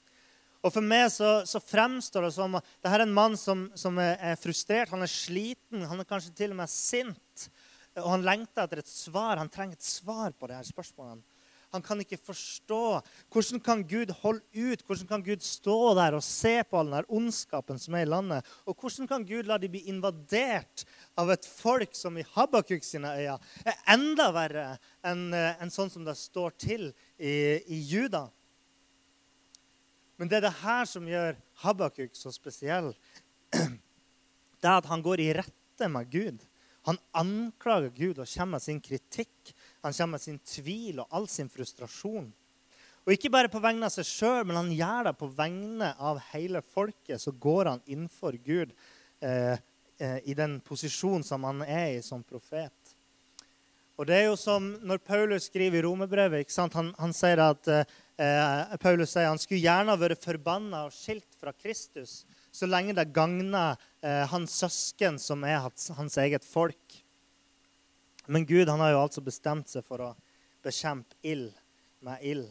Og 0.64 0.72
For 0.72 0.80
meg 0.80 1.10
så, 1.12 1.42
så 1.44 1.60
fremstår 1.60 2.28
det 2.28 2.32
som 2.38 2.54
at 2.56 2.70
dette 2.78 2.94
er 2.94 3.04
en 3.04 3.18
mann 3.18 3.34
som, 3.36 3.66
som, 3.76 3.98
er 3.98 4.38
frustrert. 4.40 4.94
Han 4.94 5.04
er 5.04 5.10
sliten, 5.10 5.84
han 5.90 6.00
er 6.00 6.08
kanskje 6.08 6.32
til 6.38 6.54
og 6.54 6.62
med 6.62 6.72
sint. 6.72 7.48
Og 7.98 8.08
han 8.14 8.24
lengter 8.24 8.64
etter 8.64 8.80
et 8.80 8.88
svar. 8.88 9.42
Han 9.42 9.50
trenger 9.52 9.76
et 9.76 9.90
svar 9.90 10.32
på 10.38 10.48
disse 10.48 10.70
spørsmålene. 10.70 11.33
Han 11.74 11.82
kan 11.82 11.98
ikke 11.98 12.20
forstå. 12.22 13.00
Hvordan 13.34 13.60
kan 13.66 13.80
Gud 13.90 14.12
holde 14.20 14.44
ut? 14.54 14.82
Hvordan 14.86 15.08
kan 15.10 15.24
Gud 15.26 15.42
stå 15.42 15.78
der 15.98 16.14
og 16.14 16.22
se 16.22 16.52
på 16.70 16.78
all 16.78 16.92
den 16.92 17.08
ondskapen 17.10 17.80
som 17.82 17.96
er 17.98 18.04
i 18.06 18.10
landet? 18.12 18.46
Og 18.62 18.78
hvordan 18.78 19.10
kan 19.10 19.26
Gud 19.26 19.50
la 19.50 19.58
de 19.58 19.72
bli 19.72 19.82
invadert 19.90 20.84
av 21.18 21.32
et 21.34 21.48
folk 21.48 21.98
som 21.98 22.14
i 22.14 22.26
Habakuk 22.36 22.86
sine 22.86 23.10
øyne 23.18 23.34
er 23.66 23.82
enda 23.90 24.28
verre 24.36 24.68
enn, 25.02 25.26
en 25.34 25.74
sånn 25.74 25.90
som 25.90 26.06
det 26.06 26.14
står 26.20 26.54
til 26.62 26.88
i, 27.18 27.34
i 27.66 27.82
Juda? 27.90 28.28
Men 30.14 30.30
det 30.30 30.38
er 30.38 30.46
det 30.46 30.56
her 30.62 30.86
som 30.86 31.10
gjør 31.10 31.34
Habakuk 31.66 32.14
så 32.14 32.30
spesiell. 32.34 32.94
Det 34.64 34.70
er 34.70 34.78
at 34.78 34.86
han 34.88 35.02
går 35.04 35.20
i 35.20 35.32
rette 35.36 35.88
med 35.92 36.06
Gud. 36.08 36.38
Han 36.86 36.96
anklager 37.16 37.90
Gud 37.96 38.20
og 38.20 38.28
kommer 38.28 38.56
med 38.56 38.64
sin 38.64 38.80
kritikk. 38.80 39.52
Han 39.84 39.92
kommer 39.92 40.16
med 40.16 40.24
sin 40.24 40.40
tvil 40.40 41.02
og 41.02 41.12
all 41.14 41.28
sin 41.28 41.50
frustrasjon. 41.52 42.30
Og 43.04 43.12
ikke 43.12 43.30
bare 43.32 43.50
på 43.52 43.60
vegne 43.60 43.84
av 43.84 43.92
seg 43.92 44.08
sjøl, 44.08 44.46
men 44.48 44.56
han 44.56 44.72
gjør 44.72 45.10
det 45.10 45.14
på 45.20 45.28
vegne 45.36 45.90
av 46.00 46.22
hele 46.30 46.62
folket. 46.72 47.20
Så 47.20 47.34
går 47.36 47.68
han 47.68 47.84
innenfor 47.84 48.38
Gud 48.46 48.72
eh, 49.20 49.56
eh, 50.00 50.18
i 50.24 50.36
den 50.36 50.56
posisjonen 50.64 51.26
som 51.26 51.44
han 51.44 51.60
er 51.66 51.98
i 51.98 52.04
som 52.04 52.24
profet. 52.24 52.94
Og 54.00 54.08
det 54.08 54.16
er 54.16 54.24
jo 54.30 54.38
som 54.40 54.72
når 54.82 55.04
Paulus 55.04 55.50
skriver 55.50 55.78
i 55.78 55.84
romerbrevet. 55.84 56.56
Han, 56.74 56.94
han 56.98 57.12
sier 57.14 57.44
at 57.44 57.68
eh, 57.70 58.78
Paulus 58.82 59.12
sier 59.12 59.28
han 59.28 59.42
skulle 59.42 59.62
gjerne 59.62 60.00
vært 60.00 60.24
forbanna 60.24 60.86
og 60.88 60.96
skilt 60.96 61.36
fra 61.38 61.52
Kristus 61.52 62.22
så 62.54 62.68
lenge 62.70 62.94
det 62.94 63.10
gagner 63.14 63.74
eh, 64.04 64.22
hans 64.30 64.54
søsken, 64.62 65.18
som 65.18 65.42
er 65.46 65.64
hans, 65.64 66.18
eget 66.22 66.46
folk. 66.46 67.00
Men 68.26 68.46
Gud 68.48 68.68
han 68.68 68.80
har 68.80 68.94
jo 68.94 69.02
altså 69.04 69.22
bestemt 69.24 69.68
seg 69.68 69.84
for 69.86 70.02
å 70.04 70.10
bekjempe 70.64 71.16
ild 71.26 71.52
med 72.04 72.24
ild. 72.24 72.48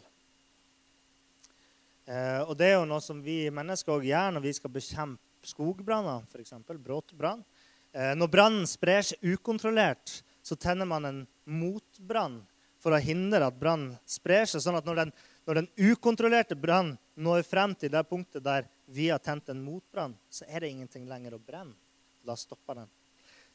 Eh, 2.05 2.41
og 2.43 2.55
det 2.59 2.69
er 2.69 2.77
jo 2.77 2.87
noe 2.89 3.01
som 3.01 3.21
vi 3.23 3.47
mennesker 3.53 3.95
også 3.95 4.09
gjør 4.09 4.33
når 4.35 4.45
vi 4.45 4.55
skal 4.57 4.73
bekjempe 4.73 5.49
skogbranner, 5.49 6.23
f.eks. 6.29 6.55
bråtbrann. 6.83 7.43
Eh, 7.91 8.13
når 8.17 8.31
brannen 8.31 8.69
sprer 8.69 9.05
seg 9.07 9.33
ukontrollert, 9.33 10.21
så 10.43 10.57
tenner 10.59 10.87
man 10.89 11.07
en 11.09 11.21
motbrann 11.45 12.41
for 12.83 12.95
å 12.95 13.01
hindre 13.01 13.47
at 13.47 13.59
brannen 13.59 13.95
sprer 14.05 14.45
seg. 14.49 14.61
sånn 14.63 14.77
at 14.77 14.87
når 14.87 15.05
den 15.05 15.15
når 15.43 15.59
den 15.59 15.91
ukontrollerte 15.91 16.55
brannen 16.55 16.95
når 17.19 17.43
frem 17.43 17.73
til 17.75 17.91
det 17.91 18.03
punktet 18.07 18.43
der 18.45 18.67
vi 18.85 19.09
har 19.09 19.19
tent 19.19 19.49
en 19.51 19.63
motbrann, 19.63 20.15
så 20.29 20.47
er 20.47 20.63
det 20.63 20.71
ingenting 20.71 21.07
lenger 21.09 21.35
å 21.35 21.41
brenne. 21.41 21.75
Da 22.23 22.35
stopper 22.39 22.79
den. 22.79 22.91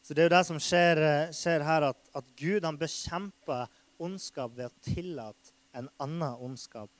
Så 0.02 0.14
Det 0.14 0.22
er 0.22 0.28
jo 0.28 0.36
det 0.36 0.46
som 0.46 0.60
skjer, 0.62 1.02
eh, 1.04 1.32
skjer 1.36 1.64
her, 1.66 1.90
at, 1.90 2.10
at 2.14 2.30
Gud 2.36 2.64
han 2.64 2.78
bekjemper 2.80 3.68
ondskap 3.98 4.54
ved 4.56 4.70
å 4.70 4.84
tillate 4.84 5.52
en 5.76 5.90
annen 6.00 6.44
ondskap. 6.48 6.90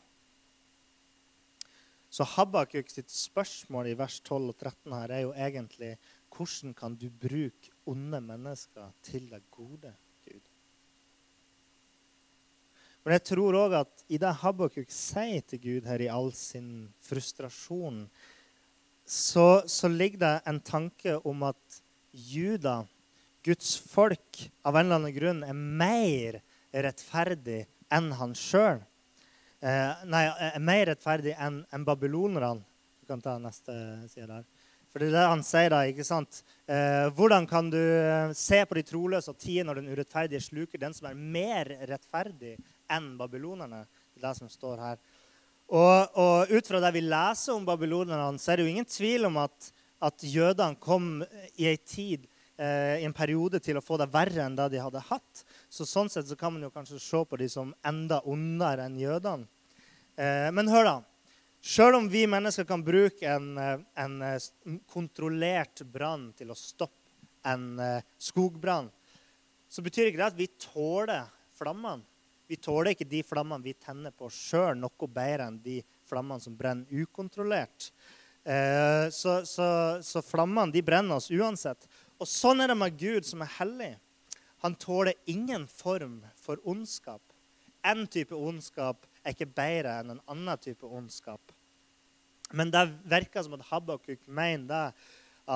Så 2.09 2.25
Habakuk 2.25 2.89
sitt 2.91 3.11
spørsmål 3.13 3.91
i 3.91 3.97
vers 3.99 4.17
12 4.25 4.53
og 4.53 4.57
13 4.57 4.95
her 4.97 5.13
er 5.13 5.25
jo 5.27 5.35
egentlig 5.37 5.97
hvordan 6.33 6.75
kan 6.77 6.97
du 6.97 7.09
bruke 7.11 7.73
onde 7.89 8.21
mennesker 8.25 8.93
til 9.05 9.29
det 9.31 9.43
gode? 9.53 9.93
Gud? 10.25 10.49
Men 13.05 13.17
jeg 13.17 13.25
tror 13.31 13.57
òg 13.57 13.77
at 13.83 14.05
i 14.09 14.21
det 14.21 14.35
Habakuk 14.43 14.91
sier 14.93 15.45
til 15.49 15.63
Gud 15.63 15.89
her 15.89 16.05
i 16.05 16.11
all 16.13 16.33
sin 16.37 16.89
frustrasjon, 17.05 18.07
så, 19.09 19.65
så, 19.65 19.89
ligger 19.89 20.21
det 20.21 20.35
en 20.51 20.61
tanke 20.61 21.15
om 21.25 21.47
at 21.49 21.79
Juda, 22.19 22.83
Guds 23.47 23.77
folk, 23.79 24.43
av 24.67 24.77
en 24.77 24.87
eller 24.87 24.99
annen 24.99 25.15
grunn 25.15 25.43
er 25.47 25.57
mer 25.57 26.41
rettferdig 26.75 27.63
enn 27.95 28.11
han 28.19 28.35
sjøl. 28.37 28.83
Eh, 29.63 30.05
nei, 30.11 30.25
er 30.27 30.63
mer 30.63 30.85
rettferdig 30.91 31.35
enn 31.39 31.63
en 31.75 31.87
babylonerne. 31.87 32.65
Du 33.01 33.09
kan 33.11 33.23
ta 33.23 33.39
neste 33.43 33.75
side 34.11 34.29
der. 34.29 34.47
For 34.89 35.03
det 35.03 35.11
er 35.11 35.19
det 35.19 35.29
han 35.29 35.45
sier 35.45 35.73
da, 35.73 35.83
ikke 35.89 36.07
sant? 36.07 36.41
Eh, 36.67 37.07
hvordan 37.17 37.47
kan 37.49 37.69
du 37.71 37.79
eh, 37.79 38.35
se 38.37 38.63
på 38.67 38.79
de 38.79 38.85
troløse 38.89 39.33
og 39.33 39.41
tie 39.41 39.65
når 39.67 39.81
den 39.81 39.91
urettferdige 39.93 40.43
sluker 40.47 40.81
den 40.81 40.97
som 40.97 41.11
er 41.11 41.19
mer 41.19 41.71
rettferdig 41.91 42.57
enn 42.93 43.13
babylonerne. 43.19 43.83
Det 44.15 44.23
er 44.23 44.29
det 44.31 44.37
som 44.39 44.51
står 44.51 44.81
her. 44.83 45.01
Og, 45.69 46.17
og, 46.17 46.49
ut 46.49 46.71
fra 46.71 46.81
det 46.81 46.95
vi 46.97 47.05
leser 47.05 47.53
om 47.53 47.67
babylonerne, 47.69 48.41
så 48.41 48.53
er 48.53 48.59
det 48.59 48.65
jo 48.65 48.73
ingen 48.73 48.89
tvil 48.89 49.29
om 49.29 49.37
at, 49.43 49.69
at 50.05 50.23
jødene 50.23 50.79
kom 50.81 51.23
i 51.59 51.69
en 51.71 51.85
tid, 51.87 52.27
eh, 52.57 53.03
i 53.03 53.07
en 53.07 53.15
periode, 53.17 53.61
til 53.63 53.79
å 53.79 53.85
få 53.85 53.99
det 53.99 54.11
verre 54.13 54.45
enn 54.45 54.57
det 54.59 54.71
de 54.75 54.83
hadde 54.83 55.03
hatt. 55.11 55.45
Så 55.71 55.87
sånn 55.89 56.11
sett 56.11 56.29
så 56.29 56.39
kan 56.39 56.55
man 56.55 56.67
jo 56.67 56.73
kanskje 56.75 57.01
se 57.03 57.23
på 57.25 57.39
de 57.39 57.49
som 57.51 57.75
enda 57.87 58.21
ondere 58.25 58.87
enn 58.87 58.99
jødene. 59.01 59.49
Eh, 60.17 60.51
men 60.55 60.71
hør, 60.71 60.85
da. 60.85 60.97
Sjøl 61.63 61.97
om 61.99 62.07
vi 62.11 62.25
mennesker 62.31 62.67
kan 62.67 62.85
bruke 62.87 63.27
en, 63.27 63.57
eh, 63.59 63.79
en 63.97 64.21
kontrollert 64.87 65.83
brann 65.83 66.33
til 66.39 66.51
å 66.51 66.59
stoppe 66.59 66.95
en 67.45 67.79
skogbrann, 68.19 68.91
så 69.71 69.81
betyr 69.81 70.11
ikke 70.11 70.19
det 70.19 70.27
at 70.27 70.37
vi 70.37 70.49
tåler 70.59 71.31
flammene. 71.57 72.05
Vi 72.49 72.57
tåler 72.57 72.95
ikke 72.95 73.09
de 73.09 73.23
flammene 73.23 73.65
vi 73.65 73.75
tenner 73.77 74.13
på 74.17 74.29
sjøl, 74.33 74.77
noe 74.77 75.09
bedre 75.09 75.47
enn 75.47 75.59
de 75.63 75.83
flammene 76.09 76.41
som 76.41 76.57
brenner 76.57 76.89
ukontrollert. 77.05 77.91
Eh, 78.49 79.11
så, 79.11 79.47
så, 79.47 79.99
så, 80.03 80.23
flammene 80.25 80.73
de 80.73 80.81
brenner 80.83 81.19
oss 81.21 81.29
uansett. 81.29 81.85
Og 82.17 82.29
sånn 82.29 82.63
er 82.65 82.73
det 82.73 82.79
med 82.81 82.97
Gud, 82.97 83.27
som 83.29 83.45
er 83.45 83.51
hellig. 83.59 83.91
Han 84.65 84.77
tåler 84.81 85.19
ingen 85.29 85.67
form 85.69 86.23
for 86.41 86.63
ondskap. 86.65 87.21
En 87.85 88.07
type 88.11 88.35
ondskap 88.35 89.05
er 89.21 89.37
ikke 89.37 89.51
bedre 89.53 89.99
enn 90.01 90.15
en 90.17 90.25
annen 90.33 90.63
type 90.65 90.89
ondskap. 90.89 91.53
Men 92.57 92.73
det 92.73 92.87
virker 93.05 93.45
som 93.45 93.59
at 93.59 93.69
Habakuk 93.69 94.25
mener 94.25 94.65
det, 94.73 95.07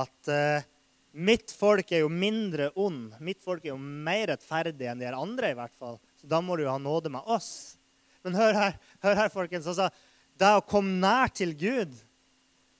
at 0.02 0.32
eh, 0.32 0.68
mitt 1.12 1.52
folk 1.56 1.88
er 1.92 2.04
jo 2.04 2.12
mindre 2.12 2.70
ond. 2.76 3.16
Mitt 3.24 3.40
folk 3.44 3.64
er 3.64 3.72
jo 3.72 3.80
mer 3.80 4.28
rettferdig 4.34 4.92
enn 4.92 5.00
de 5.00 5.08
andre. 5.08 5.54
i 5.54 5.58
hvert 5.58 5.80
fall. 5.80 5.96
Så 6.20 6.28
da 6.28 6.44
må 6.44 6.60
du 6.60 6.66
jo 6.66 6.72
ha 6.72 6.78
nåde 6.80 7.12
med 7.12 7.24
oss. 7.24 7.78
Men 8.22 8.36
hør 8.36 8.56
her, 8.60 8.80
hør 9.02 9.20
her 9.24 9.32
folkens. 9.32 9.66
Altså, 9.72 9.88
det 10.36 10.56
å 10.60 10.64
komme 10.68 11.00
nær 11.00 11.32
til 11.32 11.56
Gud, 11.56 11.96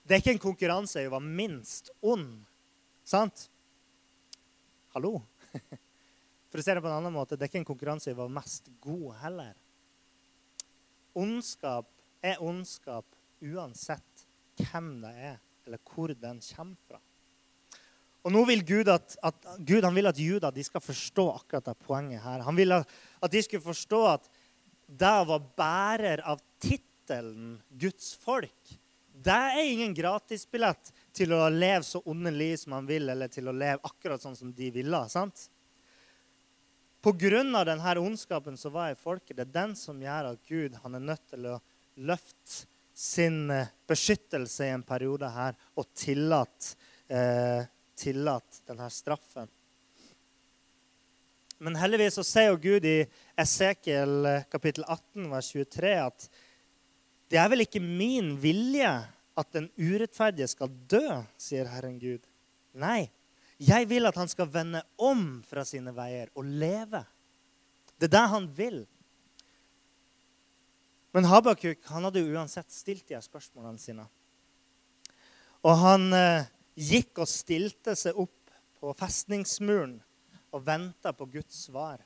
det 0.03 0.15
er 0.15 0.21
ikke 0.21 0.33
en 0.35 0.43
konkurranse 0.43 1.01
i 1.01 1.07
å 1.07 1.13
være 1.13 1.35
minst 1.39 1.91
ond. 2.03 2.27
Sant? 3.07 3.47
Hallo? 4.95 5.15
For 6.51 6.59
å 6.59 6.65
se 6.65 6.75
det 6.75 6.83
på 6.83 6.89
en 6.89 6.99
annen 6.99 7.15
måte, 7.15 7.37
det 7.37 7.47
er 7.47 7.51
ikke 7.51 7.61
en 7.63 7.71
konkurranse 7.71 8.11
i 8.11 8.15
å 8.15 8.19
være 8.19 8.35
mest 8.35 8.67
god 8.83 9.07
heller. 9.23 9.55
Ondskap 11.17 11.89
er 12.23 12.43
ondskap 12.43 13.07
uansett 13.43 14.27
hvem 14.59 14.93
det 15.01 15.13
er, 15.31 15.39
eller 15.65 15.81
hvor 15.87 16.13
den 16.13 16.43
kommer 16.45 16.87
fra. 16.89 17.01
Og 18.23 18.31
nå 18.31 18.43
vil 18.47 18.61
Gud 18.63 18.91
at, 18.91 19.17
at, 19.19 19.49
Gud, 19.67 19.83
vil 19.83 20.07
at 20.07 20.19
Juda 20.19 20.51
de 20.55 20.63
skal 20.63 20.83
forstå 20.83 21.25
akkurat 21.33 21.65
det 21.67 21.75
poenget 21.83 22.23
her. 22.23 22.43
Han 22.45 22.55
vil 22.55 22.71
at, 22.77 22.93
at 23.19 23.33
de 23.33 23.41
skulle 23.43 23.65
forstå 23.65 23.99
at 24.13 24.29
det 24.87 25.09
å 25.09 25.25
være 25.27 25.51
bærer 25.57 26.23
av 26.27 26.39
tittelen 26.63 27.57
Guds 27.81 28.13
folk, 28.21 28.77
det 29.13 29.31
er 29.31 29.69
ingen 29.69 29.93
gratisbillett 29.93 30.89
til 31.13 31.33
å 31.37 31.45
leve 31.53 31.83
så 31.85 32.01
onde 32.09 32.31
liv 32.33 32.55
som 32.57 32.73
han 32.73 32.87
vil, 32.89 33.09
eller 33.13 33.29
til 33.29 33.47
å 33.47 33.53
leve 33.53 33.83
akkurat 33.85 34.21
sånn 34.21 34.37
som 34.37 34.53
de 34.53 34.71
ville. 34.73 35.01
sant? 35.09 35.49
På 37.03 37.11
grunn 37.11 37.55
av 37.55 37.67
denne 37.67 37.93
ondskapen 37.99 38.57
som 38.57 38.73
var 38.73 38.93
i 38.93 38.97
folket, 38.97 39.35
det 39.37 39.45
er 39.45 39.57
den 39.59 39.75
som 39.75 40.01
gjør 40.01 40.31
at 40.31 40.47
Gud 40.47 40.77
han 40.81 40.95
er 40.95 41.03
nødt 41.11 41.25
til 41.29 41.49
å 41.51 41.59
løfte 42.01 42.65
sin 42.93 43.51
eh, 43.51 43.69
beskyttelse 43.89 44.65
i 44.65 44.73
en 44.73 44.85
periode 44.85 45.29
her 45.29 45.57
og 45.75 45.89
tillate 45.97 46.77
eh, 47.11 47.65
tillat 47.99 48.61
denne 48.65 48.87
straffen. 48.89 49.51
Men 51.63 51.77
heldigvis 51.77 52.17
så 52.17 52.25
sier 52.25 52.49
jo 52.49 52.61
Gud 52.63 52.87
i 52.89 53.03
Esekiel 53.39 54.25
kapittel 54.51 54.87
18, 54.87 55.29
vers 55.31 55.51
23 55.53 55.93
at 56.01 56.25
det 57.31 57.39
er 57.41 57.49
vel 57.51 57.65
ikke 57.65 57.81
min 57.83 58.33
vilje 58.41 58.91
at 59.33 59.49
den 59.55 59.69
urettferdige 59.79 60.47
skal 60.51 60.71
dø, 60.89 61.05
sier 61.41 61.69
Herren 61.71 61.97
Gud. 62.01 62.21
Nei, 62.77 63.07
jeg 63.61 63.87
vil 63.89 64.09
at 64.09 64.17
han 64.17 64.29
skal 64.29 64.49
vende 64.51 64.81
om 65.01 65.41
fra 65.47 65.63
sine 65.67 65.93
veier 65.95 66.31
og 66.37 66.45
leve. 66.45 67.03
Det 67.97 68.09
er 68.09 68.15
det 68.17 68.25
han 68.33 68.49
vil. 68.57 68.81
Men 71.13 71.29
Habakuk 71.29 71.85
han 71.93 72.07
hadde 72.07 72.23
jo 72.23 72.33
uansett 72.33 72.73
stilt 72.73 73.05
de 73.07 73.15
her 73.15 73.25
spørsmålene 73.25 73.81
sine. 73.81 74.05
Og 75.63 75.77
han 75.79 76.09
eh, 76.17 76.49
gikk 76.75 77.21
og 77.23 77.29
stilte 77.29 77.93
seg 77.95 78.17
opp 78.19 78.55
på 78.81 78.91
festningsmuren 78.97 79.99
og 80.53 80.65
venta 80.65 81.13
på 81.15 81.29
Guds 81.31 81.65
svar. 81.69 82.01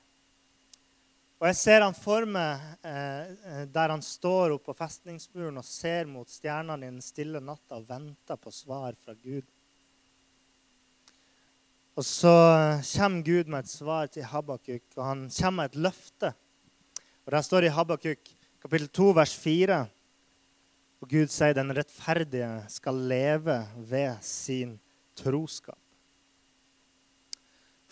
Og 1.37 1.45
jeg 1.51 1.57
ser 1.59 1.83
han 1.85 1.93
for 1.93 2.25
meg 2.25 2.63
eh, 2.81 3.27
eh, 3.29 3.65
der 3.69 3.91
han 3.93 4.01
står 4.01 4.55
oppe 4.55 4.71
på 4.71 4.79
festningsmuren 4.79 5.59
og 5.61 5.67
ser 5.67 6.09
mot 6.09 6.29
stjernene 6.29 6.87
i 6.87 6.89
den 6.89 7.03
stille 7.05 7.41
natta 7.43 7.77
og 7.77 7.85
venter 7.85 8.39
på 8.41 8.53
svar 8.53 8.97
fra 8.97 9.13
Gud. 9.21 9.45
Og 11.97 12.05
så 12.05 12.33
kommer 12.89 13.25
Gud 13.25 13.49
med 13.53 13.65
et 13.65 13.69
svar 13.69 14.09
til 14.09 14.25
Habakuk, 14.25 14.83
og 14.97 15.03
han 15.05 15.23
kommer 15.33 15.63
med 15.63 15.71
et 15.71 15.79
løfte. 15.87 16.33
Og 17.25 17.31
Der 17.31 17.45
står 17.45 17.61
det 17.61 17.69
i 17.69 17.77
Habakuk 17.77 18.33
kapittel 18.61 18.89
2, 18.89 19.07
vers 19.17 19.37
4. 19.37 19.79
Og 21.01 21.09
Gud 21.09 21.29
sier 21.29 21.53
den 21.53 21.73
rettferdige 21.77 22.49
skal 22.73 22.97
leve 23.09 23.59
ved 23.77 24.17
sin 24.25 24.79
troskap. 25.17 25.77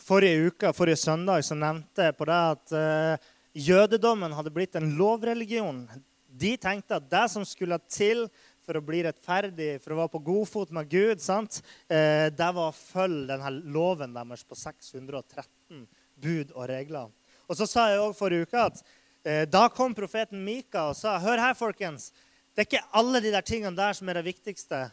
Forrige 0.05 0.49
uke, 0.49 0.73
forrige 0.73 1.01
søndag 1.01 1.45
så 1.45 1.57
nevnte 1.57 2.09
jeg 2.09 2.17
på 2.17 2.25
det 2.29 2.41
at 2.51 2.73
uh, 2.77 3.34
jødedommen 3.55 4.35
hadde 4.35 4.53
blitt 4.53 4.75
en 4.75 4.93
lovreligion. 4.99 5.85
De 6.27 6.55
tenkte 6.59 6.99
at 6.99 7.07
det 7.09 7.25
som 7.31 7.45
skulle 7.47 7.79
til 7.87 8.27
for 8.65 8.77
å 8.79 8.83
bli 8.83 9.03
rettferdig, 9.05 9.77
for 9.83 9.93
å 9.93 9.99
være 10.01 10.13
på 10.15 10.23
god 10.25 10.49
fot 10.49 10.73
med 10.73 10.89
Gud, 10.89 11.21
sant? 11.21 11.61
Eh, 11.87 12.27
det 12.33 12.49
var 12.57 12.71
å 12.71 12.75
følge 12.75 13.29
denne 13.29 13.51
loven 13.71 14.15
deres 14.15 14.43
på 14.43 14.57
613 14.57 15.85
bud 16.15 16.53
og 16.55 16.67
regler. 16.71 17.11
Og 17.45 17.59
så 17.59 17.67
sa 17.69 17.89
jeg 17.91 18.01
òg 18.01 18.15
forrige 18.17 18.49
uke 18.49 18.63
at 18.71 18.81
eh, 19.23 19.43
da 19.45 19.67
kom 19.69 19.93
profeten 19.95 20.41
Mika 20.43 20.89
og 20.89 20.97
sa 20.97 21.19
Hør 21.21 21.43
her, 21.43 21.57
folkens. 21.57 22.09
Det 22.55 22.63
er 22.63 22.69
ikke 22.69 22.97
alle 22.97 23.21
de 23.21 23.33
der 23.35 23.45
tingene 23.45 23.77
der 23.77 23.93
som 23.95 24.09
er 24.09 24.19
det 24.19 24.31
viktigste. 24.31 24.87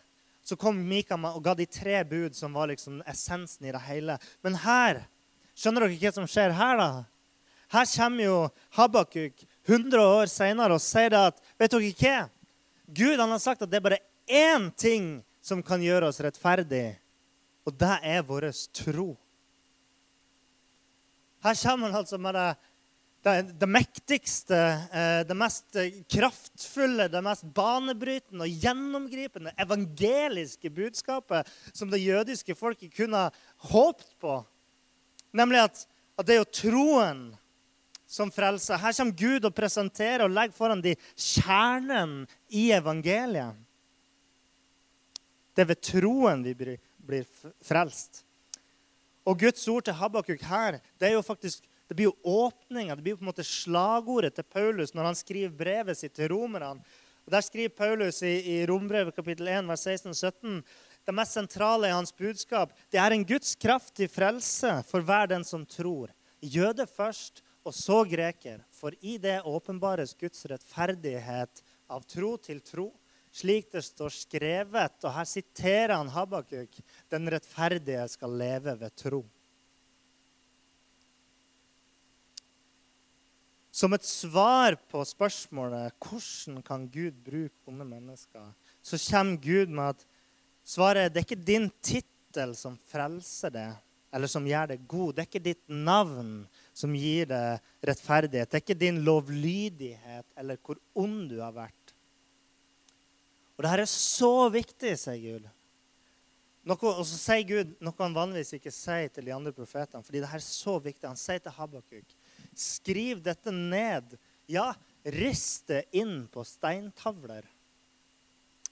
Så 0.45 0.59
kom 0.59 0.77
Mika 0.77 1.17
og 1.17 1.43
ga 1.43 1.55
de 1.57 1.67
tre 1.71 2.03
bud 2.05 2.37
som 2.37 2.53
var 2.55 2.69
liksom 2.69 3.01
essensen 3.09 3.67
i 3.67 3.75
det 3.75 3.83
hele. 3.89 4.19
Men 4.45 4.61
her 4.67 5.07
Skjønner 5.53 5.85
dere 5.85 5.99
hva 6.01 6.11
som 6.17 6.25
skjer 6.25 6.55
her, 6.57 6.79
da? 6.81 7.03
Her 7.73 7.87
kommer 7.89 8.25
jo 8.25 8.39
Habakuk 8.77 9.45
100 9.65 10.03
år 10.05 10.29
senere 10.29 10.77
og 10.77 10.83
sier 10.85 11.15
at 11.17 11.39
vet 11.61 11.73
dere 11.73 11.93
hva? 11.97 12.17
Gud 12.93 13.17
han 13.17 13.33
har 13.33 13.41
sagt 13.41 13.63
at 13.65 13.71
det 13.73 13.79
er 13.79 13.87
bare 13.87 14.03
én 14.29 14.69
ting 14.77 15.23
som 15.43 15.63
kan 15.65 15.81
gjøre 15.83 16.11
oss 16.11 16.21
rettferdige, 16.21 16.99
og 17.65 17.75
det 17.81 17.95
er 18.05 18.27
vår 18.27 18.51
tro. 18.77 19.15
Her 21.43 21.57
kommer 21.59 21.89
han 21.89 21.99
altså 22.03 22.21
med 22.21 22.37
det, 22.37 22.47
det, 23.25 23.35
det 23.59 23.69
mektigste, 23.71 24.61
eh, 24.93 25.23
det 25.27 25.35
mest 25.39 25.79
kraftfulle, 26.13 27.09
det 27.11 27.25
mest 27.25 27.49
banebrytende 27.57 28.47
og 28.47 28.63
gjennomgripende 28.67 29.55
evangeliske 29.65 30.71
budskapet 30.71 31.49
som 31.73 31.91
det 31.91 32.05
jødiske 32.05 32.55
folket 32.59 32.93
kunne 32.95 33.31
håpt 33.73 34.13
på. 34.21 34.43
Nemlig 35.33 35.65
at, 35.65 35.87
at 36.19 36.29
det 36.29 36.37
er 36.37 36.45
jo 36.45 36.53
troen 36.61 37.31
som 38.13 38.31
frelser. 38.31 38.77
Her 38.77 38.93
kommer 38.93 39.17
Gud 39.17 39.47
og 39.49 39.55
presenterer 39.57 40.27
og 40.27 40.35
legger 40.35 40.57
foran 40.57 40.83
de 40.85 40.93
kjernen 41.17 42.23
i 42.53 42.69
evangeliet. 42.77 43.57
Det 45.53 45.65
er 45.65 45.71
ved 45.71 45.81
troen 45.85 46.45
vi 46.45 46.55
blir 46.57 47.25
frelst. 47.65 48.23
Og 49.29 49.39
Guds 49.39 49.65
ord 49.71 49.87
til 49.87 49.97
Habakuk 49.97 50.43
her 50.49 50.81
det 51.01 51.09
er 51.09 51.15
jo 51.17 51.23
faktisk, 51.25 51.65
det 51.89 51.97
blir 51.97 52.11
jo 52.11 52.17
åpninga, 52.49 52.97
det 52.97 53.05
blir 53.05 53.15
jo 53.15 53.21
på 53.21 53.27
en 53.27 53.31
måte 53.31 53.47
slagordet 53.47 54.35
til 54.37 54.49
Paulus 54.49 54.93
når 54.97 55.11
han 55.11 55.19
skriver 55.19 55.55
brevet 55.57 56.01
sitt 56.01 56.17
til 56.19 56.33
romerne. 56.35 56.75
Og 57.23 57.31
Der 57.31 57.45
skriver 57.45 57.77
Paulus 57.77 58.23
i, 58.27 58.35
i 58.59 58.67
Rombrevet 58.67 59.15
kapittel 59.15 59.49
1, 59.49 59.69
vers 59.69 59.87
16 59.87 60.11
og 60.11 60.19
17 60.19 60.65
det 61.07 61.15
mest 61.15 61.35
sentrale 61.35 61.89
i 61.89 61.95
hans 61.95 62.13
budskap 62.15 62.75
det 62.93 63.01
er 63.01 63.15
en 63.15 63.25
Guds 63.27 63.55
kraftig 63.59 64.11
frelse 64.11 64.83
for 64.91 65.01
hver 65.07 65.31
den 65.31 65.47
som 65.47 65.65
tror. 65.67 66.11
Jøde 66.43 66.87
først 66.91 67.43
og 67.63 67.75
så 67.75 68.03
greker. 68.09 68.63
For 68.75 68.95
i 69.01 69.19
det 69.23 69.41
åpenbares 69.47 70.17
Guds 70.19 70.47
rettferdighet 70.51 71.63
av 71.93 72.05
tro 72.09 72.35
til 72.43 72.63
tro, 72.65 72.89
slik 73.33 73.71
det 73.73 73.85
står 73.87 74.15
skrevet. 74.15 74.99
Og 75.03 75.15
her 75.15 75.29
siterer 75.29 75.95
han 75.97 76.11
Habakuk. 76.13 76.81
Den 77.13 77.31
rettferdige 77.33 78.05
skal 78.13 78.35
leve 78.39 78.77
ved 78.81 78.99
tro. 78.99 79.23
Som 83.73 83.97
et 83.97 84.05
svar 84.05 84.77
på 84.93 85.01
spørsmålet 85.09 85.95
hvordan 85.97 86.61
kan 86.67 86.85
Gud 86.93 87.17
bruke 87.25 87.71
onde 87.71 87.87
mennesker, 87.89 88.51
så 88.85 88.99
kommer 89.01 89.41
Gud 89.41 89.73
med 89.73 89.95
at 89.95 90.05
svaret 90.65 91.15
det 91.15 91.23
er 91.23 91.25
ikke 91.25 91.47
din 91.49 91.71
tittel 91.81 92.53
som 92.59 92.77
frelser 92.91 93.55
det, 93.55 93.71
eller 94.13 94.29
som 94.29 94.45
gjør 94.45 94.75
deg 94.75 94.85
god. 94.85 95.15
Det 95.15 95.25
er 95.25 95.31
ikke 95.31 95.47
ditt 95.47 95.73
navn 95.73 96.43
som 96.73 96.95
gir 96.97 97.29
deg 97.31 97.73
rettferdighet. 97.85 98.51
Det 98.51 98.59
er 98.59 98.65
ikke 98.65 98.79
din 98.81 99.03
lovlydighet 99.07 100.39
eller 100.41 100.61
hvor 100.65 100.81
ond 100.99 101.27
du 101.31 101.39
har 101.43 101.55
vært. 101.57 101.97
Og 103.57 103.65
dette 103.67 103.85
er 103.85 103.91
så 103.91 104.49
viktig, 104.53 104.95
sier 104.99 105.21
Gud. 105.21 105.51
Noe, 106.67 106.79
og 106.95 107.05
så 107.07 107.19
sier 107.19 107.45
Gud 107.47 107.73
noe 107.83 107.99
han 107.99 108.15
vanligvis 108.15 108.55
ikke 108.57 108.73
sier 108.75 109.11
til 109.13 109.27
de 109.27 109.35
andre 109.35 109.53
profetene. 109.55 110.05
fordi 110.07 110.23
dette 110.23 110.39
er 110.39 110.45
så 110.47 110.79
viktig. 110.81 111.09
Han 111.09 111.21
sier 111.21 111.43
til 111.43 111.55
Habakuk 111.57 112.17
skriv 112.55 113.23
dette 113.23 113.53
ned. 113.53 114.17
Ja, 114.51 114.73
rist 115.05 115.69
det 115.71 115.85
inn 115.97 116.27
på 116.33 116.45
steintavler. 116.47 117.47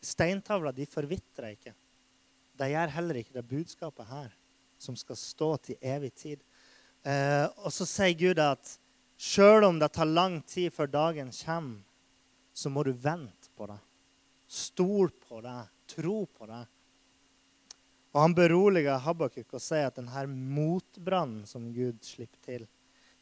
Steintavler 0.00 0.74
de 0.76 0.86
forvitrer 0.88 1.54
ikke. 1.56 1.74
De 2.60 2.68
gjør 2.72 2.94
heller 2.96 3.20
ikke 3.20 3.36
det 3.36 3.48
budskapet 3.48 4.08
her, 4.10 4.32
som 4.80 4.96
skal 4.98 5.16
stå 5.16 5.50
til 5.64 5.80
evig 5.80 6.12
tid. 6.14 6.42
Eh, 7.02 7.46
og 7.64 7.72
så 7.72 7.86
sier 7.88 8.16
Gud 8.18 8.40
at 8.42 8.74
sjøl 9.20 9.64
om 9.68 9.78
det 9.80 9.92
tar 9.94 10.08
lang 10.08 10.40
tid 10.48 10.72
før 10.74 10.90
dagen 10.90 11.32
kommer, 11.32 11.80
så 12.52 12.68
må 12.68 12.84
du 12.84 12.92
vente 12.92 13.48
på 13.56 13.68
det. 13.70 13.78
Stol 14.50 15.12
på 15.22 15.40
det. 15.44 15.60
Tro 15.88 16.26
på 16.26 16.46
det. 16.50 16.64
Og 18.10 18.20
han 18.24 18.34
beroliger 18.34 18.98
Habakuk 18.98 19.54
og 19.54 19.62
sier 19.62 19.86
at 19.88 19.96
denne 20.00 20.24
motbrannen 20.28 21.46
som 21.46 21.70
Gud 21.72 22.02
slipper 22.04 22.42
til, 22.46 22.66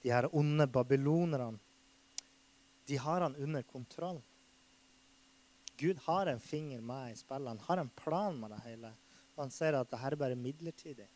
de 0.02 0.12
her 0.14 0.28
onde 0.32 0.64
babylonerne, 0.70 1.58
de 2.88 2.96
har 2.96 3.20
han 3.20 3.36
under 3.36 3.62
kontroll. 3.68 4.22
Gud 5.78 5.98
har 6.06 6.26
en 6.26 6.40
finger 6.40 6.80
med 6.80 7.12
i 7.12 7.16
spillet. 7.18 7.48
Han 7.48 7.66
har 7.66 7.82
en 7.82 7.90
plan 7.94 8.38
med 8.40 8.50
det 8.50 8.62
hele. 8.64 8.92
Og 9.36 9.44
han 9.44 9.52
sier 9.52 9.76
at 9.76 9.90
dette 9.90 10.00
er 10.08 10.16
bare 10.18 10.38
midlertidig. 10.38 11.06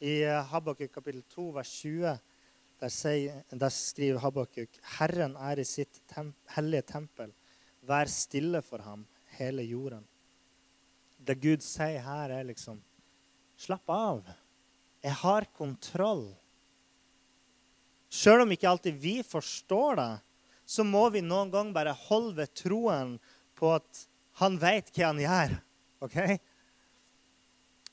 I 0.00 0.24
Habakuk 0.50 0.92
kapittel 0.92 1.22
2, 1.32 1.50
vers 1.56 1.70
20, 1.80 2.18
der, 2.80 2.92
sier, 2.92 3.44
der 3.48 3.72
skriver 3.72 4.20
Habakuk 4.20 4.80
Herren 4.98 5.36
er 5.40 5.62
i 5.62 5.64
sitt 5.64 6.02
tem 6.12 6.34
hellige 6.52 6.84
tempel. 6.92 7.32
Vær 7.86 8.10
stille 8.10 8.60
for 8.66 8.84
ham, 8.84 9.06
hele 9.38 9.64
jorden. 9.64 10.04
Det 11.16 11.38
Gud 11.40 11.64
sier 11.64 12.02
her, 12.04 12.30
er 12.30 12.44
liksom 12.44 12.82
Slapp 13.56 13.88
av. 13.88 14.26
Jeg 15.00 15.16
har 15.16 15.46
kontroll. 15.56 16.26
Sjøl 18.12 18.42
om 18.44 18.52
ikke 18.52 18.68
alltid 18.68 18.98
vi 19.00 19.14
forstår 19.24 19.96
det, 19.96 20.12
så 20.68 20.84
må 20.84 21.06
vi 21.14 21.22
noen 21.24 21.48
gang 21.54 21.70
bare 21.72 21.94
holde 21.96 22.34
ved 22.42 22.52
troen 22.58 23.14
på 23.56 23.70
at 23.78 24.02
han 24.42 24.58
veit 24.60 24.92
hva 24.92 25.08
han 25.08 25.22
gjør. 25.22 25.56
Okay? 26.04 26.36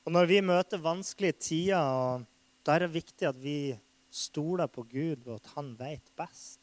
Og 0.03 0.11
når 0.11 0.27
vi 0.27 0.41
møter 0.43 0.81
vanskelige 0.83 1.37
tider, 1.39 2.23
da 2.63 2.75
er 2.75 2.85
det 2.85 2.95
viktig 2.95 3.27
at 3.29 3.39
vi 3.39 3.75
stoler 4.13 4.67
på 4.67 4.83
Gud 4.91 5.23
og 5.29 5.37
at 5.37 5.51
han 5.55 5.71
vet 5.79 6.11
best. 6.19 6.59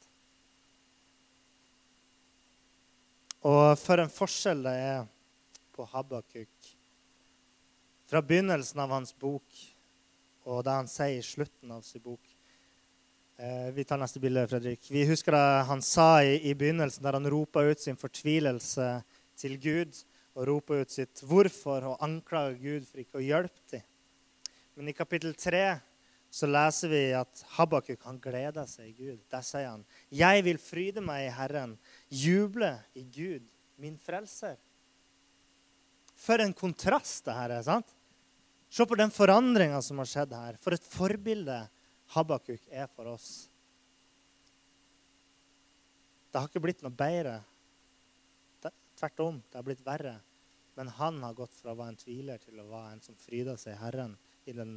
Og 3.40 3.72
for 3.80 4.02
en 4.02 4.12
forskjell 4.12 4.60
det 4.66 4.74
er 4.76 5.08
på 5.72 5.86
Habakuk. 5.88 6.72
Fra 8.10 8.20
begynnelsen 8.20 8.82
av 8.82 8.92
hans 8.92 9.14
bok 9.16 9.62
og 10.50 10.60
det 10.66 10.76
han 10.76 10.90
sier 10.90 11.20
i 11.20 11.24
slutten 11.24 11.72
av 11.72 11.80
sin 11.86 12.04
bok. 12.04 12.20
Eh, 13.40 13.70
vi 13.72 13.86
tar 13.88 14.00
neste 14.00 14.20
bilde, 14.20 14.44
Fredrik. 14.50 14.84
Vi 14.92 15.06
husker 15.08 15.32
det 15.32 15.64
han 15.70 15.80
sa 15.84 16.20
i, 16.20 16.36
i 16.50 16.52
begynnelsen, 16.58 17.04
der 17.06 17.16
han 17.16 17.28
ropa 17.32 17.64
ut 17.64 17.80
sin 17.80 17.96
fortvilelse 17.96 18.88
til 19.40 19.56
Gud 19.62 20.02
og 20.36 20.46
roper 20.48 20.84
ut 20.84 20.92
sitt 20.92 21.22
hvorfor 21.26 21.92
og 21.92 22.02
anklager 22.04 22.58
Gud 22.60 22.88
for 22.88 23.02
ikke 23.02 23.20
å 23.20 23.24
hjelpe 23.24 23.62
dem. 23.72 23.86
Men 24.78 24.90
i 24.90 24.96
kapittel 24.96 25.34
3 25.36 25.64
så 26.30 26.46
leser 26.46 26.92
vi 26.92 27.02
at 27.18 27.42
Habakuk 27.56 28.04
han 28.06 28.20
gleder 28.22 28.68
seg 28.70 28.92
i 28.92 28.94
Gud. 28.94 29.18
Der 29.32 29.42
sier 29.42 29.72
han, 29.72 29.84
'Jeg 30.10 30.44
vil 30.46 30.58
fryde 30.62 31.02
meg 31.02 31.26
i 31.26 31.34
Herren, 31.34 31.78
juble 32.08 32.78
i 32.94 33.02
Gud, 33.02 33.50
min 33.76 33.98
frelser'. 33.98 34.56
For 36.14 36.38
en 36.38 36.54
kontrast 36.54 37.24
det 37.24 37.34
her 37.34 37.50
er. 37.50 37.62
sant? 37.62 37.96
Se 38.70 38.86
på 38.86 38.94
den 38.94 39.10
forandringa 39.10 39.82
som 39.82 39.98
har 39.98 40.06
skjedd 40.06 40.32
her. 40.32 40.56
For 40.62 40.76
et 40.76 40.84
forbilde 40.84 41.68
Habakuk 42.14 42.60
er 42.70 42.86
for 42.86 43.06
oss. 43.06 43.48
Det 46.30 46.38
har 46.38 46.46
ikke 46.46 46.62
blitt 46.62 46.82
noe 46.82 46.94
bedre. 46.94 47.40
Tvert 49.00 49.20
om, 49.24 49.42
det 49.48 49.56
har 49.56 49.64
blitt 49.64 49.86
verre. 49.86 50.18
Men 50.76 50.90
han 50.98 51.22
har 51.24 51.36
gått 51.36 51.54
fra 51.56 51.72
å 51.72 51.78
være 51.78 51.94
en 51.94 52.00
tviler 52.00 52.40
til 52.42 52.58
å 52.60 52.66
være 52.68 52.94
en 52.94 53.04
som 53.04 53.16
fryder 53.16 53.56
seg 53.56 53.72
i 53.72 53.80
Herren 53.80 54.12
i 54.44 54.52
den 54.56 54.74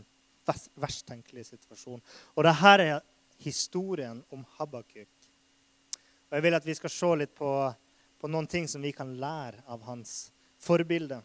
verst 0.80 1.06
tenkelige 1.08 1.50
situasjonen. 1.52 2.04
Og 2.36 2.48
dette 2.48 2.72
er 2.80 3.02
historien 3.44 4.22
om 4.32 4.46
Habakuk. 4.56 5.28
Og 6.30 6.38
Jeg 6.38 6.46
vil 6.46 6.56
at 6.56 6.66
vi 6.66 6.76
skal 6.80 6.94
se 6.94 7.12
litt 7.20 7.36
på, 7.36 7.52
på 8.20 8.32
noen 8.32 8.48
ting 8.48 8.68
som 8.72 8.82
vi 8.84 8.94
kan 8.96 9.12
lære 9.20 9.66
av 9.68 9.84
hans 9.90 10.32
forbilde. 10.64 11.20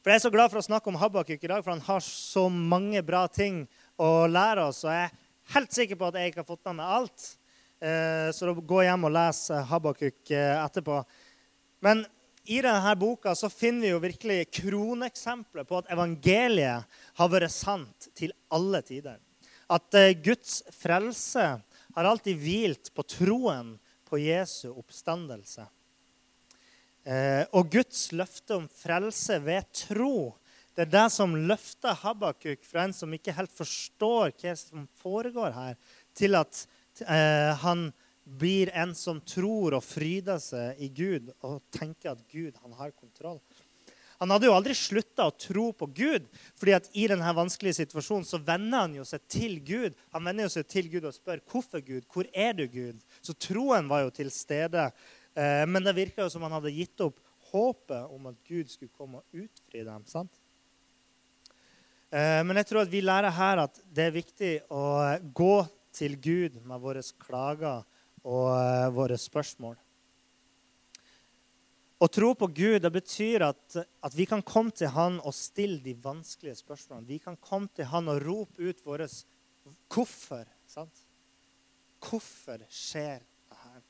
For 0.00 0.12
Jeg 0.12 0.20
er 0.20 0.24
så 0.24 0.32
glad 0.32 0.52
for 0.52 0.62
å 0.62 0.68
snakke 0.70 0.88
om 0.88 0.96
Habakuk 1.00 1.44
i 1.44 1.50
dag, 1.50 1.60
for 1.60 1.74
han 1.74 1.84
har 1.86 2.04
så 2.04 2.46
mange 2.48 3.02
bra 3.04 3.26
ting 3.28 3.66
å 4.00 4.26
lære 4.30 4.68
oss. 4.70 4.84
Og 4.86 4.94
jeg 4.94 5.10
er 5.10 5.16
helt 5.56 5.76
sikker 5.76 6.00
på 6.00 6.08
at 6.08 6.16
jeg 6.16 6.32
ikke 6.32 6.44
har 6.44 6.48
fått 6.54 6.64
med 6.70 6.80
meg 6.80 6.96
alt. 7.00 7.30
Eh, 7.84 8.28
så 8.32 8.54
gå 8.56 8.82
hjem 8.86 9.08
og 9.10 9.12
les 9.12 9.40
Habakuk 9.68 10.30
eh, 10.32 10.52
etterpå. 10.62 11.00
Men 11.86 12.02
i 12.46 12.58
denne 12.62 12.94
boka 12.98 13.34
så 13.38 13.50
finner 13.50 13.86
vi 13.86 13.92
jo 13.92 14.02
virkelig 14.02 14.40
kroneksempler 14.58 15.66
på 15.66 15.78
at 15.78 15.92
evangeliet 15.94 16.98
har 17.18 17.30
vært 17.30 17.54
sant 17.54 18.08
til 18.18 18.34
alle 18.54 18.82
tider. 18.86 19.20
At 19.70 19.94
eh, 19.98 20.14
Guds 20.18 20.60
frelse 20.74 21.46
har 21.96 22.10
alltid 22.10 22.42
hvilt 22.42 22.90
på 22.94 23.06
troen 23.06 23.76
på 24.06 24.18
Jesu 24.22 24.68
oppstandelse. 24.72 25.66
Og 27.54 27.68
Guds 27.70 28.08
løfte 28.18 28.56
om 28.58 28.64
frelse 28.66 29.36
ved 29.44 29.68
tro 29.78 30.34
det 30.74 30.88
er 30.88 30.90
det 30.90 31.04
som 31.14 31.36
løfter 31.48 31.94
Habakuk 32.02 32.66
fra 32.66 32.82
en 32.82 32.92
som 32.92 33.12
ikke 33.14 33.32
helt 33.36 33.52
forstår 33.54 34.32
hva 34.42 34.54
som 34.58 34.88
foregår 34.98 35.54
her, 35.54 35.78
til 36.18 36.34
at 36.34 36.66
Eh, 37.00 37.56
han 37.60 37.90
blir 38.26 38.72
en 38.74 38.94
som 38.98 39.20
tror 39.22 39.76
og 39.78 39.84
fryder 39.86 40.40
seg 40.42 40.82
i 40.82 40.90
Gud 40.90 41.30
og 41.46 41.60
tenker 41.74 42.16
at 42.16 42.24
Gud 42.32 42.58
han 42.62 42.74
har 42.74 42.90
kontroll. 42.96 43.38
Han 44.18 44.32
hadde 44.32 44.48
jo 44.48 44.54
aldri 44.56 44.74
slutta 44.76 45.26
å 45.28 45.34
tro 45.36 45.66
på 45.76 45.86
Gud, 45.92 46.24
fordi 46.56 46.72
at 46.72 46.88
i 46.96 47.04
denne 47.10 47.34
vanskelige 47.36 47.82
situasjonen 47.82 48.24
så 48.26 48.40
vender 48.40 48.86
han 48.86 48.96
jo 48.96 49.04
seg 49.04 49.26
til 49.30 49.58
Gud. 49.60 49.98
Han 50.16 50.24
vender 50.24 50.48
jo 50.48 50.54
seg 50.54 50.66
til 50.72 50.88
Gud 50.92 51.04
og 51.04 51.14
spør 51.14 51.42
hvorfor 51.52 51.84
Gud, 51.84 52.06
hvor 52.12 52.28
er 52.32 52.56
du, 52.56 52.64
Gud? 52.72 53.04
Så 53.20 53.36
troen 53.36 53.90
var 53.90 54.06
jo 54.06 54.14
til 54.16 54.32
stede. 54.32 54.88
Eh, 55.36 55.64
men 55.68 55.84
det 55.84 55.94
virka 55.98 56.24
jo 56.24 56.32
som 56.32 56.46
han 56.48 56.56
hadde 56.56 56.72
gitt 56.74 57.04
opp 57.04 57.20
håpet 57.52 58.16
om 58.16 58.32
at 58.32 58.40
Gud 58.48 58.72
skulle 58.72 58.94
komme 58.96 59.20
og 59.20 59.44
utfri 59.44 59.84
dem. 59.84 60.08
sant? 60.08 60.32
Eh, 62.10 62.40
men 62.46 62.56
jeg 62.62 62.70
tror 62.70 62.86
at 62.86 62.92
vi 62.92 63.04
lærer 63.04 63.36
her 63.36 63.66
at 63.66 63.82
det 63.92 64.08
er 64.08 64.16
viktig 64.16 64.54
å 64.72 64.86
gå 65.36 65.56
til 65.96 66.16
Gud 66.20 66.56
med 66.64 66.80
våre 66.80 67.04
klager 67.20 67.84
og 68.26 68.48
uh, 68.50 68.88
våre 68.94 69.18
spørsmål. 69.20 69.76
Å 71.96 72.06
tro 72.12 72.34
på 72.36 72.48
Gud 72.52 72.82
det 72.84 72.90
betyr 72.92 73.46
at, 73.46 73.76
at, 73.78 74.12
vi 74.12 74.26
kan 74.28 74.42
komme 74.44 74.74
til 74.76 74.90
Han 74.92 75.16
og 75.22 75.32
stille 75.32 75.78
de 75.80 75.94
vanskelige 75.96 76.58
spørsmålene. 76.58 77.08
Vi 77.08 77.20
kan 77.22 77.38
komme 77.40 77.70
til 77.72 77.88
Han 77.88 78.10
og 78.12 78.20
rope 78.20 78.60
ut 78.60 78.82
våre 78.84 79.06
hvorfor. 79.88 80.44
Sant? 80.68 81.06
Hvorfor 82.02 82.66
skjer 82.68 83.22
det 83.22 83.60
her? 83.62 83.80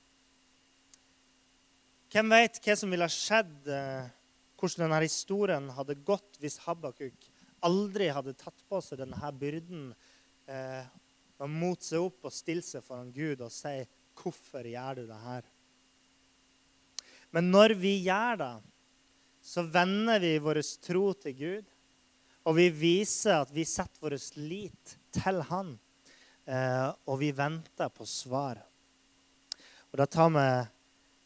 Hvem 2.15 2.31
vet 2.37 2.61
hva 2.63 2.77
som 2.79 2.95
ville 2.95 3.11
skjedd, 3.11 3.57
uh, 3.67 4.07
hvordan 4.61 4.87
denne 4.87 5.03
historien 5.03 5.73
hadde 5.75 5.99
gått 6.07 6.39
hvis 6.41 6.61
Habakuk 6.69 7.27
aldri 7.67 8.13
hadde 8.13 8.37
tatt 8.39 8.63
på 8.69 8.79
seg 8.85 9.01
denne 9.01 9.33
byrden 9.41 9.89
uh, 10.47 10.85
og 11.43 11.51
mot 11.53 11.83
seg 11.83 12.05
opp 12.05 12.29
og 12.29 12.35
stille 12.35 12.65
seg 12.65 12.85
foran 12.87 13.11
Gud 13.13 13.43
og 13.43 13.51
si 13.53 13.81
'Hvorfor 14.17 14.65
gjør 14.65 14.95
du 14.97 15.07
det 15.07 15.21
her?' 15.21 15.53
Men 17.31 17.51
når 17.51 17.75
vi 17.77 17.99
gjør 18.07 18.39
det, 18.41 18.55
så 19.43 19.63
vender 19.63 20.19
vi 20.23 20.39
vår 20.39 20.63
tro 20.83 21.13
til 21.13 21.35
Gud, 21.37 21.65
og 22.47 22.57
vi 22.57 22.69
viser 22.71 23.43
at 23.43 23.53
vi 23.55 23.65
setter 23.65 24.01
vår 24.01 24.17
lit 24.41 24.97
til 25.13 25.43
Han, 25.51 25.79
eh, 26.47 26.89
og 27.07 27.19
vi 27.21 27.31
venter 27.37 27.89
på 27.89 28.07
svar. 28.07 28.63
Og 29.93 29.99
Det 29.99 30.11
tar 30.11 30.29
meg, 30.29 30.69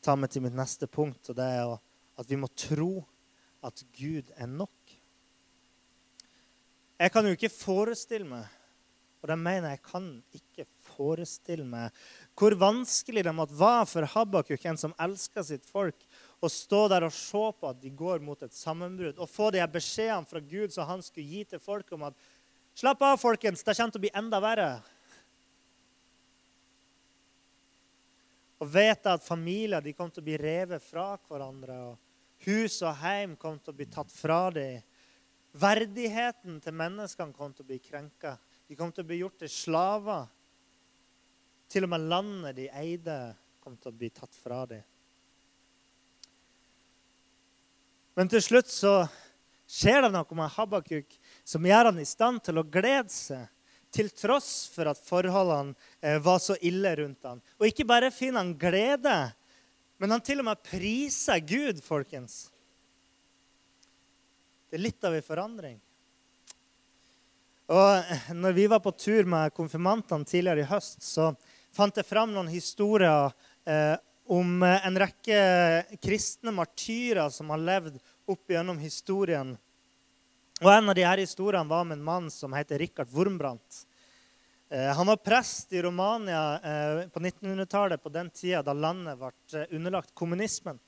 tar 0.02 0.16
meg 0.16 0.30
til 0.30 0.42
mitt 0.42 0.56
neste 0.56 0.86
punkt, 0.86 1.30
og 1.30 1.36
det 1.36 1.44
er 1.44 1.78
at 2.18 2.28
vi 2.28 2.36
må 2.36 2.48
tro 2.56 3.06
at 3.62 3.84
Gud 3.96 4.32
er 4.36 4.46
nok. 4.46 4.96
Jeg 6.98 7.12
kan 7.12 7.24
jo 7.24 7.32
ikke 7.32 7.48
forestille 7.48 8.28
meg 8.28 8.48
og 9.20 9.28
det 9.28 9.36
mener 9.38 9.74
jeg 9.74 9.82
kan 9.84 10.06
ikke 10.36 10.66
forestille 11.00 11.64
meg 11.64 11.96
hvor 12.36 12.56
vanskelig 12.60 13.24
det 13.24 13.32
måtte 13.36 13.56
være 13.56 13.86
for 13.88 14.08
Habakuk, 14.14 14.64
en 14.64 14.80
som 14.80 14.96
elsker 15.00 15.44
sitt 15.44 15.66
folk, 15.68 15.96
å 16.40 16.48
stå 16.48 16.86
der 16.92 17.04
og 17.04 17.12
se 17.12 17.42
på 17.60 17.68
at 17.68 17.80
de 17.82 17.92
går 17.92 18.22
mot 18.24 18.40
et 18.44 18.56
sammenbrudd, 18.56 19.18
og 19.20 19.28
få 19.28 19.50
de 19.52 19.64
beskjedene 19.72 20.28
fra 20.28 20.40
Gud 20.40 20.72
som 20.72 20.88
han 20.88 21.04
skulle 21.04 21.28
gi 21.28 21.42
til 21.52 21.60
folk 21.62 21.90
om 21.96 22.08
at 22.08 22.28
Slapp 22.80 23.02
av, 23.02 23.16
folkens, 23.20 23.64
det 23.66 23.74
kommer 23.74 23.92
til 23.92 24.00
å 24.00 24.04
bli 24.06 24.10
enda 24.16 24.38
verre. 24.40 24.68
Og 28.60 28.68
vite 28.72 29.16
at 29.16 29.24
familier 29.24 29.82
de 29.84 29.92
kom 29.96 30.08
til 30.12 30.22
å 30.22 30.28
bli 30.28 30.38
revet 30.40 30.84
fra 30.84 31.10
hverandre, 31.28 31.76
og 31.90 32.46
hus 32.46 32.78
og 32.86 32.94
heim 33.02 33.34
kom 33.40 33.58
til 33.58 33.74
å 33.74 33.76
bli 33.76 33.88
tatt 33.90 34.12
fra 34.14 34.46
dem. 34.54 34.80
Verdigheten 35.60 36.60
til 36.62 36.76
menneskene 36.78 37.34
kom 37.36 37.52
til 37.52 37.66
å 37.66 37.70
bli 37.72 37.80
krenka. 37.82 38.36
De 38.70 38.78
kom 38.78 38.92
til 38.94 39.04
å 39.04 39.10
bli 39.10 39.18
gjort 39.24 39.40
til 39.42 39.50
slaver. 39.50 40.28
Til 41.70 41.86
og 41.86 41.92
med 41.92 42.08
landet 42.10 42.56
de 42.58 42.66
eide, 42.74 43.18
kom 43.62 43.76
til 43.78 43.92
å 43.92 43.96
bli 43.96 44.08
tatt 44.10 44.34
fra 44.34 44.64
dem. 44.66 44.82
Men 48.18 48.28
til 48.28 48.42
slutt 48.42 48.70
så 48.72 48.94
skjer 49.70 50.02
det 50.04 50.10
noe 50.12 50.36
med 50.36 50.50
Habakuk 50.56 51.14
som 51.46 51.66
gjør 51.66 51.92
han 51.92 52.00
i 52.02 52.08
stand 52.08 52.42
til 52.44 52.58
å 52.60 52.66
glede 52.66 53.12
seg, 53.14 53.46
til 53.94 54.10
tross 54.14 54.68
for 54.70 54.90
at 54.90 54.98
forholdene 55.02 55.74
eh, 56.02 56.18
var 56.22 56.38
så 56.42 56.56
ille 56.62 56.92
rundt 56.98 57.26
han. 57.26 57.40
Og 57.58 57.70
ikke 57.70 57.86
bare 57.88 58.10
finner 58.14 58.42
han 58.42 58.52
glede, 58.58 59.14
men 59.98 60.14
han 60.14 60.22
til 60.24 60.42
og 60.42 60.50
med 60.50 60.62
priser 60.66 61.42
Gud, 61.42 61.82
folkens. 61.82 62.48
Det 64.70 64.78
er 64.78 64.84
litt 64.84 65.06
av 65.06 65.16
en 65.16 65.26
forandring. 65.26 65.78
Og 67.70 68.34
når 68.34 68.54
vi 68.54 68.66
var 68.70 68.82
på 68.82 68.92
tur 68.98 69.26
med 69.30 69.54
konfirmantene 69.54 70.26
tidligere 70.26 70.64
i 70.64 70.70
høst, 70.70 71.02
så 71.06 71.30
fant 71.74 71.96
jeg 71.96 72.06
fram 72.06 72.32
noen 72.34 72.50
historier 72.50 73.32
eh, 73.64 73.96
om 74.30 74.62
en 74.62 74.98
rekke 75.02 75.40
kristne 76.02 76.54
martyrer 76.54 77.32
som 77.34 77.50
har 77.50 77.62
levd 77.62 77.98
opp 78.30 78.52
gjennom 78.52 78.78
historien. 78.78 79.56
Og 80.60 80.68
En 80.70 80.92
av 80.92 80.94
de 80.94 81.06
her 81.06 81.18
historiene 81.18 81.68
var 81.68 81.86
om 81.86 81.94
en 81.94 82.04
mann 82.04 82.28
som 82.30 82.52
heter 82.54 82.78
Rikard 82.78 83.08
Wormbrandt. 83.10 83.86
Eh, 84.70 84.92
han 84.94 85.06
var 85.06 85.16
prest 85.16 85.72
i 85.72 85.82
Romania 85.82 86.54
eh, 86.54 87.08
på 87.08 87.20
1900-tallet, 87.20 88.02
på 88.02 88.08
den 88.08 88.30
tida 88.30 88.62
da 88.62 88.72
landet 88.72 89.18
ble 89.18 89.32
eh, 89.58 89.72
underlagt 89.74 90.12
kommunismen. 90.14 90.78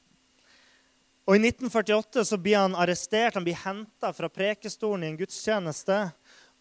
Og 1.26 1.34
I 1.34 1.40
1948 1.40 2.24
så 2.28 2.38
blir 2.38 2.60
han 2.60 2.76
arrestert, 2.78 3.34
han 3.34 3.46
blir 3.46 3.58
henta 3.58 4.12
fra 4.14 4.30
prekestolen 4.30 5.02
i 5.02 5.10
en 5.10 5.18
gudstjeneste 5.18 5.98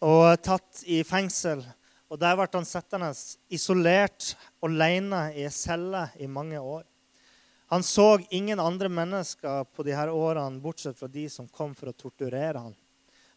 og 0.02 0.42
tatt 0.42 0.82
i 0.90 1.02
fengsel. 1.06 1.62
Og 2.12 2.18
Der 2.20 2.36
ble 2.36 2.44
han 2.52 2.66
sittende 2.68 3.08
isolert, 3.48 4.34
alene 4.60 5.30
i 5.32 5.46
ei 5.46 5.52
celle 5.54 6.10
i 6.20 6.28
mange 6.28 6.60
år. 6.60 6.84
Han 7.72 7.80
så 7.82 8.18
ingen 8.28 8.60
andre 8.60 8.90
mennesker 8.92 9.64
på 9.72 9.84
de 9.86 9.94
her 9.96 10.12
årene, 10.12 10.60
bortsett 10.60 10.98
fra 10.98 11.08
de 11.08 11.24
som 11.32 11.48
kom 11.48 11.72
for 11.72 11.88
å 11.88 11.96
torturere 11.96 12.66
ham. 12.66 12.74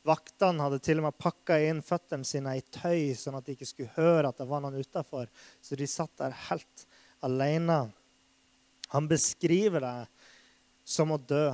Vaktene 0.06 0.66
hadde 0.66 0.82
til 0.84 1.00
og 1.00 1.08
med 1.08 1.16
pakka 1.18 1.56
inn 1.64 1.80
føttene 1.82 2.28
sine 2.28 2.58
i 2.60 2.66
tøy, 2.68 3.16
sånn 3.16 3.40
at 3.40 3.48
de 3.48 3.56
ikke 3.56 3.70
skulle 3.70 3.96
høre 3.96 4.28
at 4.28 4.42
det 4.42 4.50
var 4.50 4.66
noen 4.66 4.76
utafor. 4.76 5.32
Så 5.64 5.80
de 5.80 5.88
satt 5.88 6.12
der 6.20 6.36
helt 6.50 6.84
alene. 7.24 7.80
Han 8.92 9.08
beskriver 9.08 9.88
det 9.88 9.96
som 10.84 11.16
å 11.16 11.18
dø. 11.18 11.48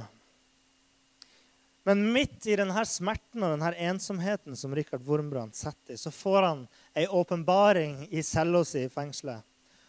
Men 1.84 2.04
midt 2.13 2.46
i 2.46 2.56
denne 2.60 2.84
smerten 2.86 3.41
og 3.41 3.56
denne 3.56 3.72
ensomheten 3.89 4.58
som 4.58 4.74
Rikard 4.78 5.02
Wormbrand 5.08 5.56
setter 5.58 5.96
i, 5.96 5.98
så 5.98 6.13
får 6.13 6.41
han 6.46 6.65
ei 6.94 7.08
åpenbaring 7.10 8.04
i 8.13 8.22
cella 8.26 8.62
si 8.67 8.86
i 8.86 8.91
fengselet. 8.91 9.41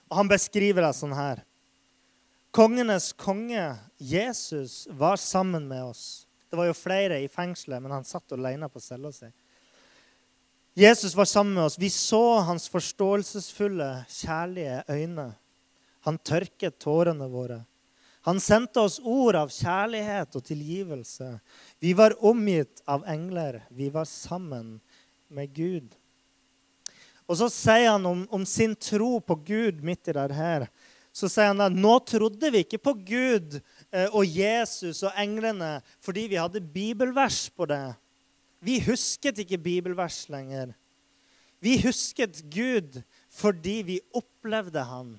Og 0.08 0.16
han 0.20 0.30
beskriver 0.30 0.84
det 0.86 0.94
sånn 0.96 1.12
her. 1.16 1.42
Kongenes 2.52 3.12
konge, 3.16 3.64
Jesus, 3.96 4.86
var 4.90 5.16
sammen 5.20 5.68
med 5.68 5.84
oss. 5.84 6.26
Det 6.52 6.58
var 6.60 6.68
jo 6.68 6.76
flere 6.76 7.20
i 7.24 7.28
fengselet, 7.32 7.80
men 7.80 7.94
han 7.94 8.04
satt 8.04 8.34
alene 8.36 8.68
på 8.68 8.80
cella 8.80 9.12
si. 9.12 9.30
Jesus 10.76 11.14
var 11.16 11.28
sammen 11.28 11.54
med 11.56 11.64
oss. 11.64 11.78
Vi 11.80 11.88
så 11.92 12.40
hans 12.44 12.68
forståelsesfulle, 12.72 14.04
kjærlige 14.08 14.82
øyne. 14.88 15.30
Han 16.04 16.18
tørket 16.18 16.80
tårene 16.80 17.28
våre. 17.28 17.62
Han 18.22 18.38
sendte 18.40 18.80
oss 18.80 19.00
ord 19.02 19.36
av 19.36 19.50
kjærlighet 19.50 20.36
og 20.38 20.44
tilgivelse. 20.46 21.28
Vi 21.82 21.90
var 21.98 22.14
omgitt 22.22 22.82
av 22.86 23.02
engler. 23.10 23.64
Vi 23.74 23.88
var 23.90 24.06
sammen 24.06 24.76
med 25.32 25.50
Gud. 25.56 25.88
Og 27.26 27.38
så 27.40 27.48
sier 27.50 27.94
han 27.94 28.06
om, 28.06 28.22
om 28.30 28.44
sin 28.46 28.76
tro 28.78 29.16
på 29.24 29.38
Gud 29.46 29.82
midt 29.82 30.10
i 30.12 30.14
det 30.14 30.36
her. 30.36 30.68
Så 31.12 31.28
sier 31.28 31.50
han 31.50 31.64
at 31.64 31.74
nå 31.74 31.96
trodde 32.08 32.52
vi 32.54 32.62
ikke 32.64 32.80
på 32.80 32.94
Gud 33.02 33.58
eh, 33.58 34.06
og 34.08 34.22
Jesus 34.24 35.02
og 35.02 35.18
englene 35.18 35.74
fordi 36.04 36.28
vi 36.30 36.38
hadde 36.40 36.62
bibelvers 36.62 37.46
på 37.52 37.66
det. 37.68 37.84
Vi 38.62 38.78
husket 38.86 39.42
ikke 39.42 39.58
bibelvers 39.60 40.24
lenger. 40.30 40.72
Vi 41.62 41.76
husket 41.82 42.40
Gud 42.52 43.02
fordi 43.32 43.80
vi 43.86 43.98
opplevde 44.14 44.86
han. 44.86 45.14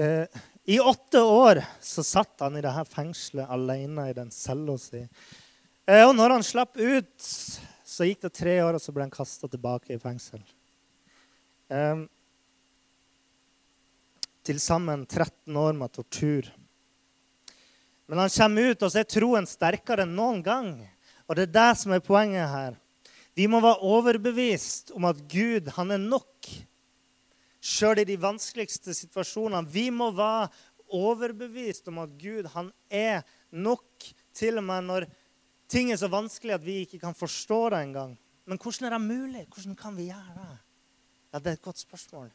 Eh, 0.00 0.26
I 0.64 0.80
åtte 0.80 1.20
år 1.20 1.62
så 1.80 2.02
satt 2.02 2.40
han 2.40 2.56
i 2.56 2.62
dette 2.64 2.84
fengselet 2.88 3.50
alene 3.52 4.06
i 4.08 4.14
den 4.16 4.30
cella 4.32 4.78
si. 4.80 5.02
Eh, 5.84 6.04
og 6.06 6.14
når 6.16 6.36
han 6.38 6.46
slapp 6.46 6.78
ut, 6.80 7.26
så 7.84 8.06
gikk 8.08 8.22
det 8.24 8.30
tre 8.38 8.54
år, 8.64 8.78
og 8.78 8.80
så 8.80 8.94
ble 8.96 9.04
han 9.04 9.12
kasta 9.12 9.50
tilbake 9.50 9.92
i 9.92 10.00
fengsel. 10.00 10.40
Eh, 11.68 12.06
Til 14.40 14.56
sammen 14.56 15.04
13 15.04 15.56
år 15.60 15.76
med 15.76 15.92
tortur. 15.92 16.48
Men 18.08 18.22
han 18.22 18.32
kommer 18.32 18.70
ut, 18.72 18.82
og 18.82 18.90
så 18.90 19.02
er 19.02 19.10
troen 19.12 19.46
sterkere 19.46 20.06
enn 20.06 20.16
noen 20.16 20.40
gang. 20.42 20.70
Og 21.28 21.36
det 21.36 21.44
er 21.44 21.52
det 21.58 21.68
som 21.78 21.92
er 21.92 22.00
poenget 22.00 22.48
her. 22.48 22.78
Vi 23.36 23.44
må 23.46 23.60
være 23.60 23.84
overbevist 23.84 24.94
om 24.96 25.04
at 25.12 25.20
Gud, 25.28 25.68
han 25.76 25.92
er 25.92 26.00
nok 26.00 26.48
sjøl 27.60 28.00
i 28.00 28.08
de 28.08 28.16
vanskeligste 28.20 28.94
situasjonene. 28.96 29.68
Vi 29.68 29.90
må 29.92 30.10
være 30.16 30.48
overbevist 30.90 31.88
om 31.92 32.00
at 32.02 32.16
Gud 32.18 32.48
han 32.54 32.72
er 32.90 33.22
nok, 33.50 33.86
til 34.34 34.58
og 34.58 34.64
med 34.64 34.86
når 34.86 35.06
ting 35.70 35.90
er 35.92 35.98
så 36.00 36.08
vanskelig 36.10 36.54
at 36.56 36.64
vi 36.64 36.80
ikke 36.84 37.00
kan 37.02 37.14
forstå 37.14 37.60
det 37.74 37.84
engang. 37.84 38.18
Men 38.46 38.58
hvordan 38.58 38.88
er 38.88 38.96
det 38.96 39.02
mulig? 39.04 39.46
Hvordan 39.52 39.76
kan 39.78 39.96
vi 39.96 40.08
gjøre 40.10 40.36
det? 40.36 40.52
Ja, 41.32 41.38
Det 41.38 41.46
er 41.46 41.58
et 41.58 41.62
godt 41.62 41.78
spørsmål. 41.78 42.30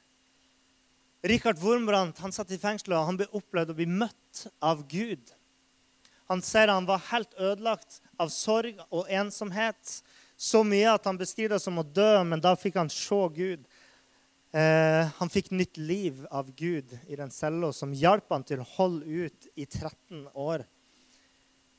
Richard 1.26 1.58
Wormbrandt 1.58 2.20
han 2.22 2.32
satt 2.32 2.52
i 2.54 2.62
fengsel 2.62 2.94
og 2.94 3.08
han 3.08 3.18
ble 3.18 3.26
opplevd 3.34 3.74
å 3.74 3.78
bli 3.78 3.88
møtt 3.90 4.46
av 4.62 4.86
Gud. 4.88 5.34
Han 6.30 6.42
sier 6.46 6.70
han 6.70 6.86
var 6.86 7.04
helt 7.10 7.34
ødelagt 7.38 8.00
av 8.22 8.30
sorg 8.34 8.80
og 8.92 9.10
ensomhet. 9.10 10.00
Så 10.38 10.64
mye 10.68 10.94
at 10.94 11.06
han 11.08 11.18
beskriver 11.18 11.56
det 11.56 11.64
som 11.64 11.80
å 11.80 11.86
dø, 11.86 12.24
men 12.28 12.42
da 12.44 12.56
fikk 12.60 12.78
han 12.80 12.92
se 12.92 13.20
Gud. 13.36 13.66
Eh, 14.56 15.08
han 15.18 15.32
fikk 15.32 15.50
nytt 15.52 15.76
liv 15.76 16.22
av 16.32 16.48
Gud 16.56 16.94
i 17.12 17.18
den 17.20 17.32
cella, 17.34 17.74
som 17.76 17.92
hjalp 17.92 18.30
han 18.32 18.46
til 18.48 18.62
å 18.64 18.68
holde 18.78 19.26
ut 19.26 19.48
i 19.60 19.66
13 19.66 20.30
år. 20.32 20.64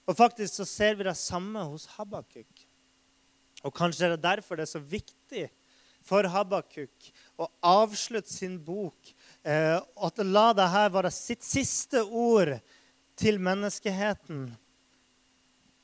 Og 0.05 0.17
faktisk 0.19 0.59
så 0.59 0.67
ser 0.69 0.99
vi 0.99 1.07
det 1.07 1.17
samme 1.17 1.63
hos 1.71 1.87
Habakuk. 1.95 2.67
Og 3.65 3.73
kanskje 3.75 4.05
er 4.07 4.13
det 4.15 4.27
derfor 4.27 4.61
det 4.61 4.67
er 4.67 4.75
så 4.75 4.83
viktig 4.85 5.47
for 6.05 6.29
Habakuk 6.29 7.09
å 7.41 7.49
avslutte 7.65 8.31
sin 8.31 8.61
bok. 8.61 9.09
Eh, 9.41 9.81
at 9.81 10.23
la 10.29 10.51
dette 10.61 10.85
være 10.99 11.15
sitt 11.15 11.49
siste 11.49 12.05
ord 12.05 12.59
til 13.17 13.41
menneskeheten. 13.41 14.51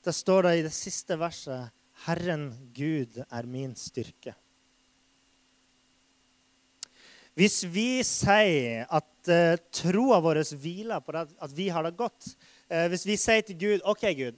Det 0.05 0.13
står 0.13 0.45
det 0.45 0.55
i 0.59 0.69
det 0.69 0.77
siste 0.77 1.17
verset 1.17 1.73
Herren 2.05 2.51
Gud 2.77 3.23
er 3.25 3.49
min 3.49 3.73
styrke. 3.79 4.37
Hvis 7.39 7.63
vi 7.65 8.03
sier 8.05 8.85
at 8.93 9.31
uh, 9.33 9.57
troa 9.73 10.21
vår 10.21 10.43
hviler 10.61 11.01
på 11.01 11.15
det, 11.17 11.25
at 11.41 11.55
vi 11.57 11.71
har 11.73 11.87
det 11.87 11.95
godt 11.97 12.27
uh, 12.69 12.87
Hvis 12.93 13.07
vi 13.09 13.17
sier 13.17 13.45
til 13.47 13.57
Gud 13.57 13.87
OK, 13.89 14.05
Gud, 14.19 14.37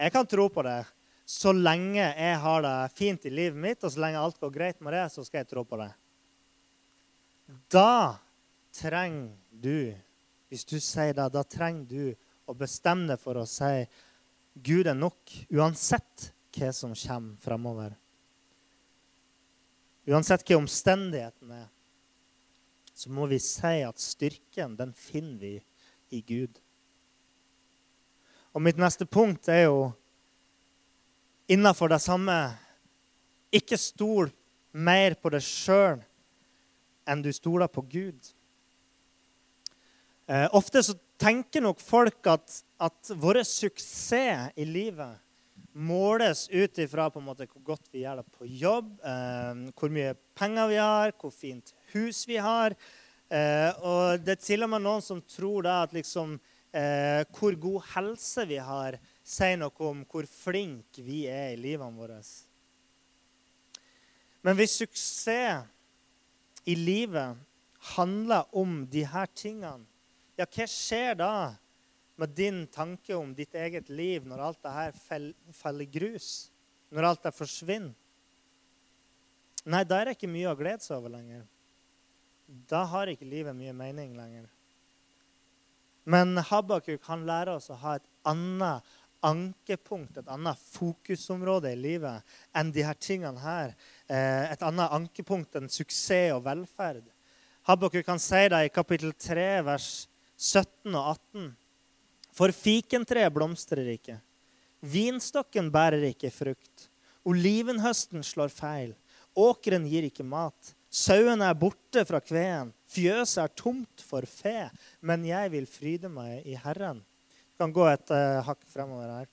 jeg 0.00 0.14
kan 0.14 0.28
tro 0.28 0.48
på 0.52 0.64
det 0.64 0.80
så 1.28 1.52
lenge 1.54 2.02
jeg 2.02 2.38
har 2.42 2.64
det 2.64 2.76
fint 2.96 3.26
i 3.28 3.32
livet 3.32 3.56
mitt, 3.56 3.84
og 3.84 3.92
så 3.92 4.02
lenge 4.02 4.20
alt 4.20 4.40
går 4.42 4.50
greit 4.52 4.80
med 4.84 4.92
det, 4.92 5.06
så 5.14 5.24
skal 5.24 5.42
jeg 5.42 5.48
tro 5.52 5.62
på 5.64 5.78
det. 5.80 5.88
Da 7.72 8.18
trenger 8.74 9.30
du, 9.50 9.94
hvis 10.50 10.66
du 10.68 10.76
sier 10.82 11.14
det, 11.16 11.28
da 11.32 11.44
trenger 11.46 11.86
du 11.88 12.50
å 12.50 12.56
bestemme 12.58 13.06
deg 13.08 13.22
for 13.22 13.38
å 13.38 13.46
si 13.48 13.86
Gud 14.52 14.90
er 14.90 14.98
nok, 14.98 15.22
uansett 15.54 16.32
hva 16.52 16.72
som 16.76 16.92
kommer 16.92 17.38
framover. 17.40 17.94
Uansett 20.10 20.44
hva 20.44 20.58
omstendighetene 20.58 21.62
er 21.62 21.70
så 23.02 23.10
må 23.10 23.26
vi 23.26 23.40
si 23.42 23.80
at 23.82 23.98
styrken, 23.98 24.76
den 24.78 24.92
finner 24.94 25.40
vi 25.40 25.56
i 26.14 26.20
Gud. 26.22 26.60
Og 28.54 28.62
mitt 28.62 28.78
neste 28.78 29.08
punkt 29.08 29.48
er 29.50 29.64
jo 29.64 29.88
innafor 31.50 31.90
det 31.90 32.02
samme 32.04 32.36
Ikke 33.52 33.76
stol 33.76 34.30
mer 34.72 35.16
på 35.20 35.32
deg 35.34 35.42
sjøl 35.44 35.98
enn 37.04 37.24
du 37.24 37.28
stoler 37.34 37.68
på 37.68 37.82
Gud. 37.90 38.30
Eh, 40.24 40.46
ofte 40.54 40.80
så 40.86 40.94
tenker 41.20 41.60
nok 41.60 41.82
folk 41.82 42.30
at, 42.30 42.54
at 42.80 43.10
vår 43.20 43.42
suksess 43.44 44.54
i 44.56 44.64
livet 44.64 45.18
måles 45.72 46.48
ut 46.52 46.78
ifra 46.78 47.08
hvor 47.12 47.46
godt 47.64 47.88
vi 47.92 48.02
gjør 48.04 48.20
det 48.20 48.26
på 48.34 48.46
jobb, 48.46 48.92
eh, 49.04 49.62
hvor 49.76 49.92
mye 49.92 50.14
penger 50.36 50.68
vi 50.68 50.80
har, 50.80 51.14
hvor 51.20 51.32
fint 51.32 51.72
hus 51.94 52.24
vi 52.28 52.36
har. 52.36 52.76
Eh, 53.32 53.70
og 53.80 54.20
det 54.24 54.36
er 54.36 54.42
til 54.44 54.66
og 54.66 54.72
med 54.74 54.84
noen 54.84 55.04
som 55.04 55.22
tror 55.24 55.64
da 55.64 55.82
at 55.86 55.94
liksom, 55.96 56.36
eh, 56.72 57.24
hvor 57.32 57.56
god 57.56 57.88
helse 57.94 58.46
vi 58.48 58.60
har, 58.60 58.98
sier 59.24 59.56
noe 59.60 59.88
om 59.88 60.02
hvor 60.08 60.28
flinke 60.28 61.04
vi 61.04 61.24
er 61.30 61.54
i 61.54 61.60
livene 61.60 61.96
våre. 61.96 62.20
Men 64.42 64.58
hvis 64.58 64.76
suksess 64.82 65.64
i 66.68 66.74
livet 66.78 67.38
handler 67.96 68.46
om 68.54 68.82
de 68.90 69.06
her 69.08 69.30
tingene, 69.34 69.86
ja, 70.38 70.46
hva 70.46 70.66
skjer 70.68 71.16
da 71.18 71.32
med 72.20 72.34
din 72.36 72.64
tanke 72.70 73.16
om 73.16 73.32
ditt 73.34 73.54
eget 73.56 73.88
liv 73.90 74.26
når 74.28 74.44
alt 74.48 74.62
det 74.62 74.74
her 74.76 74.98
faller 75.56 75.88
grus? 75.88 76.50
Når 76.92 77.08
alt 77.08 77.24
det 77.24 77.34
forsvinner? 77.36 77.96
Nei, 79.62 79.84
da 79.86 80.00
er 80.00 80.10
det 80.10 80.16
ikke 80.16 80.30
mye 80.30 80.50
å 80.50 80.58
glede 80.58 80.82
seg 80.82 80.98
over 80.98 81.14
lenger 81.14 81.44
da 82.68 82.84
har 82.90 83.10
ikke 83.10 83.28
livet 83.28 83.56
mye 83.56 83.72
mening 83.76 84.16
lenger. 84.16 84.48
Men 86.04 86.36
Habakuk 86.48 87.04
han 87.06 87.26
lærer 87.28 87.56
oss 87.56 87.70
å 87.70 87.78
ha 87.78 87.96
et 87.98 88.08
annet 88.28 88.88
ankepunkt, 89.22 90.16
et 90.18 90.30
annet 90.34 90.58
fokusområde 90.72 91.70
i 91.70 91.78
livet 91.78 92.34
enn 92.58 92.72
de 92.74 92.82
her 92.82 92.98
tingene 92.98 93.38
her. 93.38 93.76
Eh, 94.10 94.50
et 94.50 94.64
annet 94.66 94.94
ankepunkt 94.98 95.54
enn 95.58 95.70
suksess 95.70 96.34
og 96.34 96.42
velferd. 96.48 97.06
Habakuk 97.68 98.02
kan 98.06 98.18
si 98.18 98.42
det 98.50 98.64
i 98.66 98.72
kapittel 98.74 99.14
3, 99.14 99.46
vers 99.68 99.90
17 100.34 100.90
og 100.90 101.12
18. 101.14 101.52
For 102.32 102.52
fikentreet 102.56 103.32
blomstrer 103.34 103.92
ikke. 103.94 104.16
Vinstokken 104.82 105.68
bærer 105.72 106.08
ikke 106.08 106.32
frukt. 106.34 106.88
Olivenhøsten 107.28 108.24
slår 108.26 108.50
feil. 108.50 108.94
Åkeren 109.38 109.84
gir 109.88 110.08
ikke 110.08 110.26
mat. 110.26 110.72
Sauene 110.92 111.46
er 111.48 111.56
borte 111.56 112.02
fra 112.04 112.18
kveen, 112.20 112.68
fjøset 112.92 113.38
er 113.46 113.52
tomt 113.56 114.02
for 114.04 114.26
fe. 114.28 114.68
Men 115.00 115.24
jeg 115.24 115.52
vil 115.54 115.68
fryde 115.70 116.10
meg 116.12 116.44
i 116.44 116.56
Herren. 116.58 117.00
Du 117.00 117.62
kan 117.62 117.72
gå 117.72 117.86
et 117.88 118.12
uh, 118.12 118.42
hakk 118.44 118.60
fremover 118.68 119.08
her. 119.20 119.30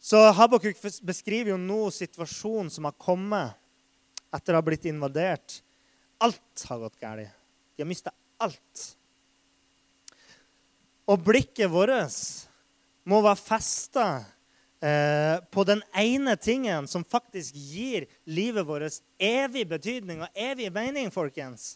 Så 0.00 0.18
Habakuk 0.34 0.78
beskriver 1.06 1.52
jo 1.52 1.60
nå 1.60 1.82
situasjonen 1.94 2.72
som 2.72 2.88
har 2.88 2.96
kommet 2.98 3.54
etter 4.34 4.56
å 4.56 4.62
ha 4.62 4.64
blitt 4.64 4.88
invadert. 4.88 5.60
Alt 6.18 6.64
har 6.70 6.80
gått 6.86 6.98
galt. 7.02 7.36
De 7.76 7.84
har 7.84 7.90
mista 7.90 8.14
alt. 8.40 8.86
Og 11.10 11.24
blikket 11.26 11.70
vårt 11.72 12.22
må 13.10 13.18
være 13.24 13.40
festa 13.42 14.06
Eh, 14.80 15.40
på 15.50 15.64
den 15.64 15.82
ene 15.92 16.36
tingen 16.40 16.86
som 16.88 17.04
faktisk 17.04 17.54
gir 17.54 18.06
livet 18.24 18.64
vårt 18.64 19.02
evig 19.20 19.66
betydning 19.68 20.22
og 20.24 20.32
evig 20.32 20.70
mening, 20.72 21.10
folkens. 21.12 21.74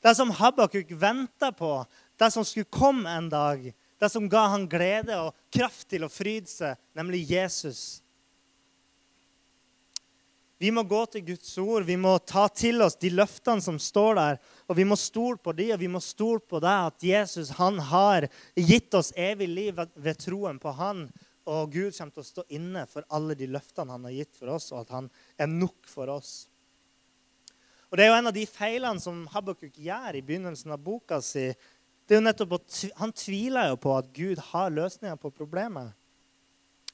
Det 0.00 0.14
som 0.16 0.32
Habakuk 0.32 0.94
venta 0.96 1.50
på, 1.52 1.84
det 2.16 2.30
som 2.32 2.46
skulle 2.48 2.70
komme 2.72 3.12
en 3.12 3.28
dag. 3.28 3.68
Det 4.00 4.08
som 4.12 4.28
ga 4.28 4.46
han 4.54 4.64
glede 4.68 5.18
og 5.20 5.36
kraft 5.52 5.84
til 5.92 6.04
å 6.04 6.12
fryde 6.12 6.48
seg, 6.48 6.80
nemlig 6.96 7.26
Jesus. 7.28 8.00
Vi 10.58 10.70
må 10.72 10.86
gå 10.88 11.02
til 11.12 11.24
Guds 11.26 11.50
ord, 11.60 11.84
vi 11.84 11.98
må 12.00 12.14
ta 12.24 12.46
til 12.48 12.80
oss 12.80 12.96
de 12.96 13.10
løftene 13.12 13.60
som 13.60 13.76
står 13.82 14.16
der. 14.16 14.38
Og 14.70 14.78
vi 14.78 14.86
må 14.88 14.96
stole 14.96 15.36
på 15.36 15.52
de, 15.56 15.68
og 15.74 15.80
vi 15.82 15.90
må 15.92 16.00
stole 16.00 16.40
på 16.40 16.60
det 16.64 16.72
at 16.72 17.04
Jesus 17.04 17.52
han 17.58 17.76
har 17.90 18.28
gitt 18.56 18.94
oss 18.96 19.12
evig 19.20 19.50
liv 19.52 19.82
ved 19.94 20.22
troen 20.22 20.60
på 20.62 20.72
han. 20.78 21.04
Og 21.46 21.74
Gud 21.74 21.92
kommer 21.92 22.14
til 22.16 22.24
å 22.24 22.30
stå 22.30 22.44
inne 22.56 22.86
for 22.90 23.04
alle 23.14 23.36
de 23.38 23.50
løftene 23.52 23.92
han 23.92 24.08
har 24.08 24.16
gitt 24.16 24.38
for 24.38 24.54
oss, 24.56 24.70
og 24.72 24.86
at 24.86 24.94
han 24.96 25.10
er 25.38 25.50
nok 25.52 25.90
for 25.92 26.10
oss. 26.16 26.46
Og 27.90 27.98
Det 27.98 28.06
er 28.06 28.10
jo 28.10 28.16
en 28.16 28.32
av 28.32 28.34
de 28.34 28.46
feilene 28.48 29.02
som 29.02 29.20
Habakuk 29.30 29.76
gjør 29.78 30.16
i 30.16 30.24
begynnelsen 30.24 30.72
av 30.74 30.80
boka 30.82 31.20
si. 31.22 31.50
Det 32.06 32.16
er 32.16 32.20
jo 32.20 32.24
nettopp 32.24 32.56
at 32.58 32.80
Han 32.98 33.12
tviler 33.14 33.70
jo 33.70 33.78
på 33.82 33.92
at 33.94 34.10
Gud 34.14 34.40
har 34.50 34.74
løsninger 34.74 35.20
på 35.20 35.30
problemet. 35.30 35.92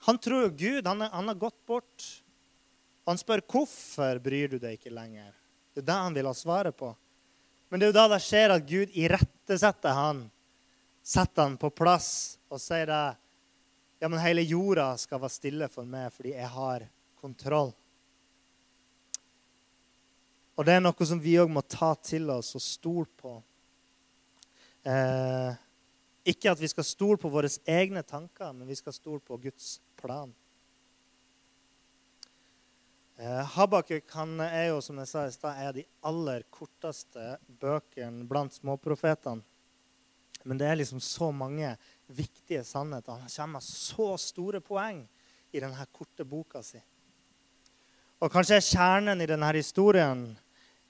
Han 0.06 0.18
tror 0.18 0.48
jo 0.48 0.52
Gud 0.58 0.86
han, 0.86 1.02
er, 1.06 1.14
han 1.14 1.30
har 1.30 1.38
gått 1.38 1.58
bort. 1.66 2.21
Han 3.08 3.18
spør 3.18 3.42
hvorfor 3.50 4.20
bryr 4.22 4.52
du 4.52 4.58
deg 4.62 4.78
ikke 4.78 4.94
lenger. 4.94 5.32
Det 5.74 5.82
er 5.82 5.88
det 5.88 5.98
han 6.04 6.14
vil 6.14 6.28
ha 6.28 6.34
svaret 6.36 6.76
på. 6.76 6.92
Men 7.72 7.80
det 7.80 7.86
er 7.86 7.92
jo 7.92 7.96
da 7.96 8.08
det 8.12 8.22
skjer 8.22 8.52
at 8.52 8.66
Gud 8.68 8.92
irettesetter 8.92 9.96
han, 9.96 10.26
setter 11.02 11.48
han 11.48 11.58
på 11.58 11.72
plass 11.74 12.38
og 12.52 12.60
sier 12.62 12.90
det 12.90 13.04
ja, 14.02 14.08
men 14.10 14.18
hele 14.18 14.42
jorda 14.42 14.90
skal 14.98 15.20
være 15.22 15.30
stille 15.30 15.68
for 15.70 15.86
meg 15.86 16.10
fordi 16.10 16.34
jeg 16.34 16.50
har 16.50 16.84
kontroll. 17.22 17.70
Og 20.58 20.66
det 20.66 20.74
er 20.76 20.82
noe 20.82 21.06
som 21.08 21.20
vi 21.22 21.36
òg 21.40 21.50
må 21.50 21.62
ta 21.64 21.92
til 22.02 22.28
oss 22.34 22.52
og 22.58 22.64
stole 22.64 23.06
på. 23.18 23.36
Eh, 24.82 25.54
ikke 26.34 26.50
at 26.52 26.60
vi 26.60 26.70
skal 26.70 26.86
stole 26.86 27.18
på 27.18 27.30
våre 27.32 27.50
egne 27.64 28.02
tanker, 28.02 28.52
men 28.52 28.68
vi 28.68 28.76
skal 28.78 28.94
stole 28.94 29.22
på 29.24 29.38
Guds 29.42 29.76
plan. 29.98 30.34
Eh, 33.22 33.44
Habakuk 33.54 34.10
han 34.16 34.40
er 34.42 34.72
jo, 34.72 34.80
som 34.82 34.96
jeg 34.98 35.06
sa 35.06 35.20
i 35.28 35.30
stad, 35.30 35.76
de 35.76 35.84
aller 36.08 36.42
korteste 36.50 37.36
bøkene 37.62 38.24
blant 38.26 38.56
småprofetene. 38.56 39.44
Men 40.42 40.58
det 40.58 40.66
er 40.66 40.80
liksom 40.80 40.98
så 40.98 41.28
mange 41.30 41.68
viktige 42.10 42.64
sannheter. 42.66 43.20
Han 43.20 43.30
kommer 43.30 43.60
med 43.60 43.62
så 43.62 44.08
store 44.18 44.58
poeng 44.58 45.04
i 45.54 45.62
denne 45.62 45.84
korte 45.94 46.26
boka 46.26 46.64
si. 46.66 46.80
Og 48.18 48.30
kanskje 48.32 48.58
er 48.58 48.66
kjernen 48.66 49.22
i 49.22 49.28
denne 49.30 49.50
historien 49.54 50.24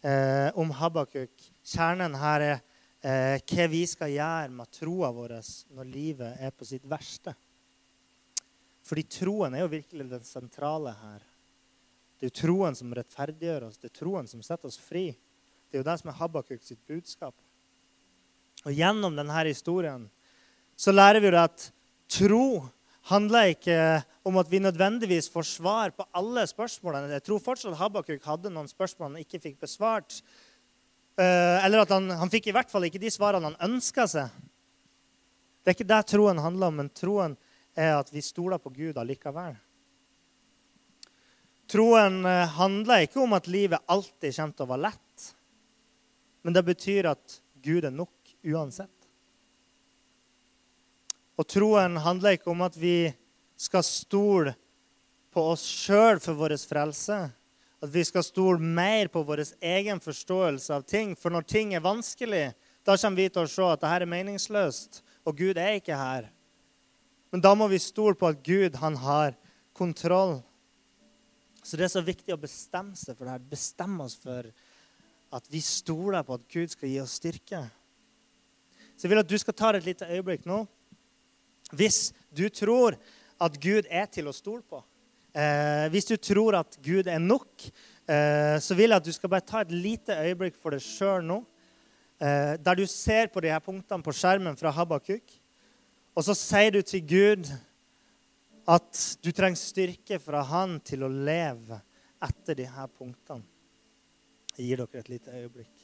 eh, 0.00 0.48
om 0.56 0.72
Habakuk 0.78 1.50
Kjernen 1.68 2.16
her 2.16 2.46
er 2.46 2.54
eh, 2.56 3.44
hva 3.44 3.66
vi 3.74 3.82
skal 3.90 4.14
gjøre 4.14 4.54
med 4.56 4.72
troa 4.72 5.12
vår 5.12 5.36
når 5.76 5.92
livet 5.92 6.40
er 6.40 6.56
på 6.56 6.64
sitt 6.64 6.88
verste. 6.88 7.36
Fordi 8.88 9.04
troen 9.20 9.52
er 9.52 9.66
jo 9.66 9.74
virkelig 9.76 10.08
den 10.14 10.24
sentrale 10.24 10.96
her. 10.96 11.28
Det 12.22 12.28
er 12.28 12.30
jo 12.36 12.38
troen 12.38 12.76
som 12.78 12.92
rettferdiggjør 12.94 13.64
oss. 13.66 13.80
Det 13.82 13.88
er 13.88 13.96
troen 13.96 14.28
som 14.30 14.44
setter 14.46 14.70
oss 14.70 14.76
fri. 14.78 15.08
Det 15.66 15.74
er 15.74 15.80
jo 15.80 15.86
det 15.88 15.96
som 15.98 16.10
er 16.12 16.14
Habakuk 16.20 16.60
sitt 16.62 16.78
budskap. 16.86 17.34
Og 18.62 18.70
gjennom 18.70 19.16
denne 19.18 19.40
historien 19.48 20.04
så 20.78 20.94
lærer 20.94 21.18
vi 21.18 21.32
at 21.34 21.64
tro 22.14 22.62
handler 23.10 23.50
ikke 23.56 23.78
om 24.22 24.38
at 24.38 24.52
vi 24.52 24.60
nødvendigvis 24.62 25.32
får 25.34 25.48
svar 25.50 25.90
på 25.96 26.06
alle 26.14 26.46
spørsmålene. 26.46 27.10
Jeg 27.16 27.26
tror 27.26 27.42
fortsatt 27.42 27.74
Habakuk 27.80 28.22
hadde 28.22 28.54
noen 28.54 28.70
spørsmål 28.70 29.10
han 29.10 29.26
ikke 29.26 29.42
fikk 29.42 29.58
besvart. 29.66 30.20
Eh, 31.18 31.58
eller 31.66 31.82
at 31.82 31.90
han, 31.90 32.06
han 32.22 32.30
fikk 32.30 32.52
i 32.52 32.54
hvert 32.54 32.70
fall 32.70 32.86
ikke 32.86 33.02
de 33.02 33.10
svarene 33.10 33.50
han 33.50 33.58
ønska 33.66 34.06
seg. 34.06 34.30
Det 35.58 35.74
er 35.74 35.80
ikke 35.80 35.90
det 35.90 36.00
troen 36.14 36.38
handler 36.46 36.70
om, 36.70 36.80
men 36.84 36.94
troen 36.94 37.34
er 37.74 37.96
at 37.98 38.14
vi 38.14 38.22
stoler 38.22 38.62
på 38.62 38.70
Gud 38.78 39.02
allikevel. 39.02 39.58
Troen 41.72 42.24
eh, 42.28 42.48
handler 42.58 43.06
ikke 43.06 43.22
om 43.22 43.32
at 43.32 43.48
livet 43.48 43.80
alltid 43.88 44.34
kommer 44.36 44.56
til 44.56 44.66
å 44.66 44.72
være 44.74 44.86
lett. 44.90 45.28
Men 46.42 46.56
det 46.56 46.64
betyr 46.66 47.08
at 47.14 47.38
Gud 47.64 47.86
er 47.86 47.94
nok 47.94 48.34
uansett. 48.44 48.90
Og 51.40 51.48
troen 51.48 51.96
handler 52.02 52.36
ikke 52.36 52.52
om 52.52 52.64
at 52.66 52.76
vi 52.76 53.12
skal 53.56 53.84
stole 53.86 54.52
på 55.32 55.44
oss 55.54 55.64
sjøl 55.64 56.20
for 56.20 56.36
vår 56.36 56.58
frelse. 56.68 57.18
At 57.82 57.90
vi 57.90 58.04
skal 58.04 58.26
stole 58.26 58.60
mer 58.60 59.08
på 59.10 59.24
vår 59.26 59.46
egen 59.58 60.02
forståelse 60.02 60.76
av 60.76 60.84
ting. 60.86 61.16
For 61.16 61.32
når 61.32 61.48
ting 61.48 61.72
er 61.74 61.82
vanskelig, 61.82 62.52
da 62.84 62.98
kommer 62.98 63.22
vi 63.22 63.30
til 63.32 63.46
å 63.46 63.50
se 63.50 63.64
at 63.64 63.80
dette 63.80 63.96
er 63.96 64.10
meningsløst, 64.10 65.02
og 65.24 65.38
Gud 65.38 65.58
er 65.58 65.78
ikke 65.78 65.96
her. 65.98 66.28
Men 67.32 67.42
da 67.42 67.54
må 67.56 67.70
vi 67.72 67.80
stole 67.80 68.18
på 68.18 68.28
at 68.28 68.42
Gud 68.44 68.76
han 68.82 68.98
har 69.00 69.38
kontroll. 69.72 70.42
Så 71.62 71.78
det 71.78 71.86
er 71.86 71.92
så 71.92 72.02
viktig 72.02 72.34
å 72.34 72.40
bestemme 72.40 72.98
seg 72.98 73.16
for 73.16 73.26
det 73.26 73.36
her. 73.36 73.50
Bestemme 73.52 74.06
oss 74.06 74.16
for 74.18 74.48
at 75.32 75.48
vi 75.48 75.62
stoler 75.64 76.24
på 76.26 76.36
at 76.36 76.48
Gud 76.50 76.72
skal 76.74 76.90
gi 76.90 76.98
oss 77.00 77.16
styrke. 77.20 77.62
Så 78.96 79.06
jeg 79.06 79.12
vil 79.12 79.22
at 79.22 79.30
du 79.30 79.38
skal 79.40 79.56
ta 79.56 79.70
et 79.72 79.86
lite 79.86 80.08
øyeblikk 80.10 80.44
nå. 80.48 80.64
Hvis 81.72 82.10
du 82.34 82.44
tror 82.52 82.98
at 83.42 83.56
Gud 83.62 83.88
er 83.88 84.10
til 84.12 84.28
å 84.28 84.34
stole 84.36 84.62
på, 84.68 84.82
eh, 85.34 85.88
hvis 85.94 86.10
du 86.10 86.16
tror 86.16 86.58
at 86.60 86.76
Gud 86.84 87.08
er 87.08 87.22
nok, 87.22 87.50
eh, 88.06 88.58
så 88.60 88.76
vil 88.76 88.90
jeg 88.90 89.00
at 89.00 89.08
du 89.08 89.12
skal 89.12 89.30
bare 89.30 89.46
ta 89.46 89.62
et 89.62 89.72
lite 89.72 90.18
øyeblikk 90.18 90.58
for 90.60 90.74
deg 90.74 90.82
sjøl 90.84 91.24
nå. 91.24 91.40
Eh, 92.20 92.56
der 92.58 92.74
du 92.74 92.86
ser 92.86 93.26
på 93.26 93.40
de 93.40 93.50
her 93.50 93.60
punktene 93.60 94.02
på 94.02 94.12
skjermen 94.14 94.58
fra 94.58 94.70
Habakuk. 94.70 95.38
Og 96.14 96.22
så 96.22 96.34
sier 96.36 96.70
du 96.70 96.82
til 96.82 97.00
Gud 97.00 97.48
at 98.70 98.98
du 99.22 99.32
trenger 99.34 99.58
styrke 99.58 100.18
fra 100.22 100.42
Han 100.46 100.78
til 100.86 101.02
å 101.02 101.10
leve 101.10 101.80
etter 102.22 102.58
de 102.58 102.66
her 102.70 102.90
punktene. 102.94 103.46
Jeg 104.52 104.68
gir 104.68 104.82
dere 104.82 105.00
et 105.00 105.10
lite 105.10 105.32
øyeblikk. 105.32 105.81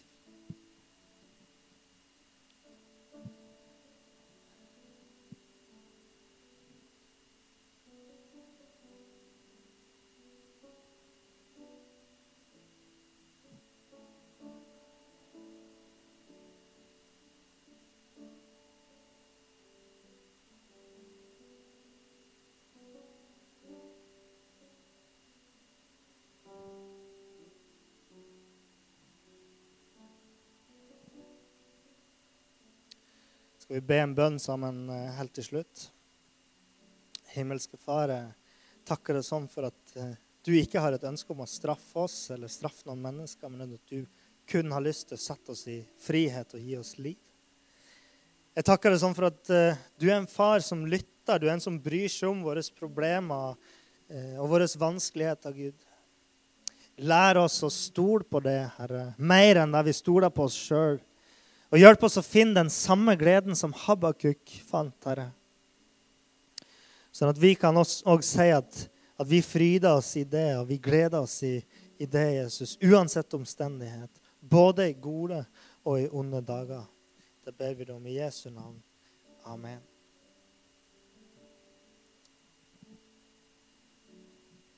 Skal 33.69 33.83
vi 33.83 33.85
be 33.85 33.97
en 34.01 34.15
bønn 34.17 34.39
sammen 34.41 34.77
eh, 34.89 35.09
helt 35.19 35.35
til 35.37 35.45
slutt. 35.45 35.83
Himmelske 37.35 37.77
Far, 37.77 38.09
jeg 38.09 38.79
takker 38.89 39.19
deg 39.19 39.27
sånn 39.27 39.45
for 39.53 39.67
at 39.69 39.91
eh, 40.01 40.15
du 40.41 40.55
ikke 40.57 40.81
har 40.81 40.95
et 40.97 41.03
ønske 41.05 41.35
om 41.35 41.43
å 41.45 41.47
straffe 41.53 42.07
oss 42.07 42.31
eller 42.33 42.49
straffe 42.49 42.89
noen 42.89 43.03
mennesker, 43.05 43.51
men 43.53 43.67
at 43.67 43.93
du 43.93 44.07
kun 44.49 44.73
har 44.73 44.81
lyst 44.81 45.11
til 45.11 45.19
å 45.19 45.21
sette 45.21 45.53
oss 45.53 45.67
i 45.69 45.83
frihet 46.01 46.55
og 46.57 46.65
gi 46.65 46.79
oss 46.81 46.95
liv. 46.97 47.19
Jeg 48.57 48.65
takker 48.71 48.95
deg 48.95 49.03
sånn 49.03 49.19
for 49.19 49.29
at 49.29 49.53
du 50.01 50.07
er 50.07 50.17
en 50.17 50.31
far 50.33 50.65
som 50.65 50.87
lytter, 50.89 51.37
du 51.37 51.45
er 51.45 51.59
en 51.59 51.67
som 51.67 51.77
bryr 51.77 52.09
seg 52.09 52.31
om 52.31 52.41
våre 52.47 52.65
problemer 52.73 53.53
og 54.41 54.49
våre 54.49 54.71
vanskeligheter, 54.81 55.53
Gud. 55.53 55.85
Lær 57.05 57.43
oss 57.45 57.61
å 57.61 57.69
stole 57.69 58.25
på 58.25 58.41
det, 58.49 58.63
Herre, 58.79 59.11
mer 59.21 59.61
enn 59.61 59.77
det 59.77 59.85
vi 59.93 59.99
stoler 60.01 60.33
på 60.33 60.49
oss 60.49 60.57
sjøl. 60.57 60.97
Og 61.69 61.81
hjelp 61.83 62.05
oss 62.07 62.17
å 62.17 62.25
finne 62.25 62.57
den 62.57 62.71
samme 62.73 63.15
gleden 63.21 63.57
som 63.59 63.75
Habakuk 63.77 64.55
fant, 64.69 64.97
Herre. 65.05 65.31
Sånn 67.13 67.33
at 67.33 67.41
vi 67.41 67.53
kan 67.59 67.77
òg 67.77 68.25
si 68.25 68.49
at, 68.55 68.85
at, 69.19 69.27
vi 69.29 69.43
fryder 69.45 69.99
oss 69.99 70.15
i 70.21 70.25
det, 70.25 70.53
og 70.61 70.69
vi 70.71 70.79
gleder 70.81 71.21
oss 71.21 71.41
i, 71.45 71.57
i 71.99 72.07
det, 72.07 72.27
Jesus, 72.39 72.77
uansett 72.85 73.37
omstendighet. 73.37 74.23
Både 74.41 74.89
i 74.89 74.97
gode 74.97 75.43
og 75.85 76.01
i 76.01 76.09
onde 76.09 76.41
dager. 76.47 76.87
Det 77.45 77.57
ber 77.57 77.75
vi 77.75 77.89
deg 77.89 77.97
om 77.97 78.09
i 78.09 78.19
Jesu 78.21 78.49
navn. 78.53 78.79
Amen. 79.49 79.88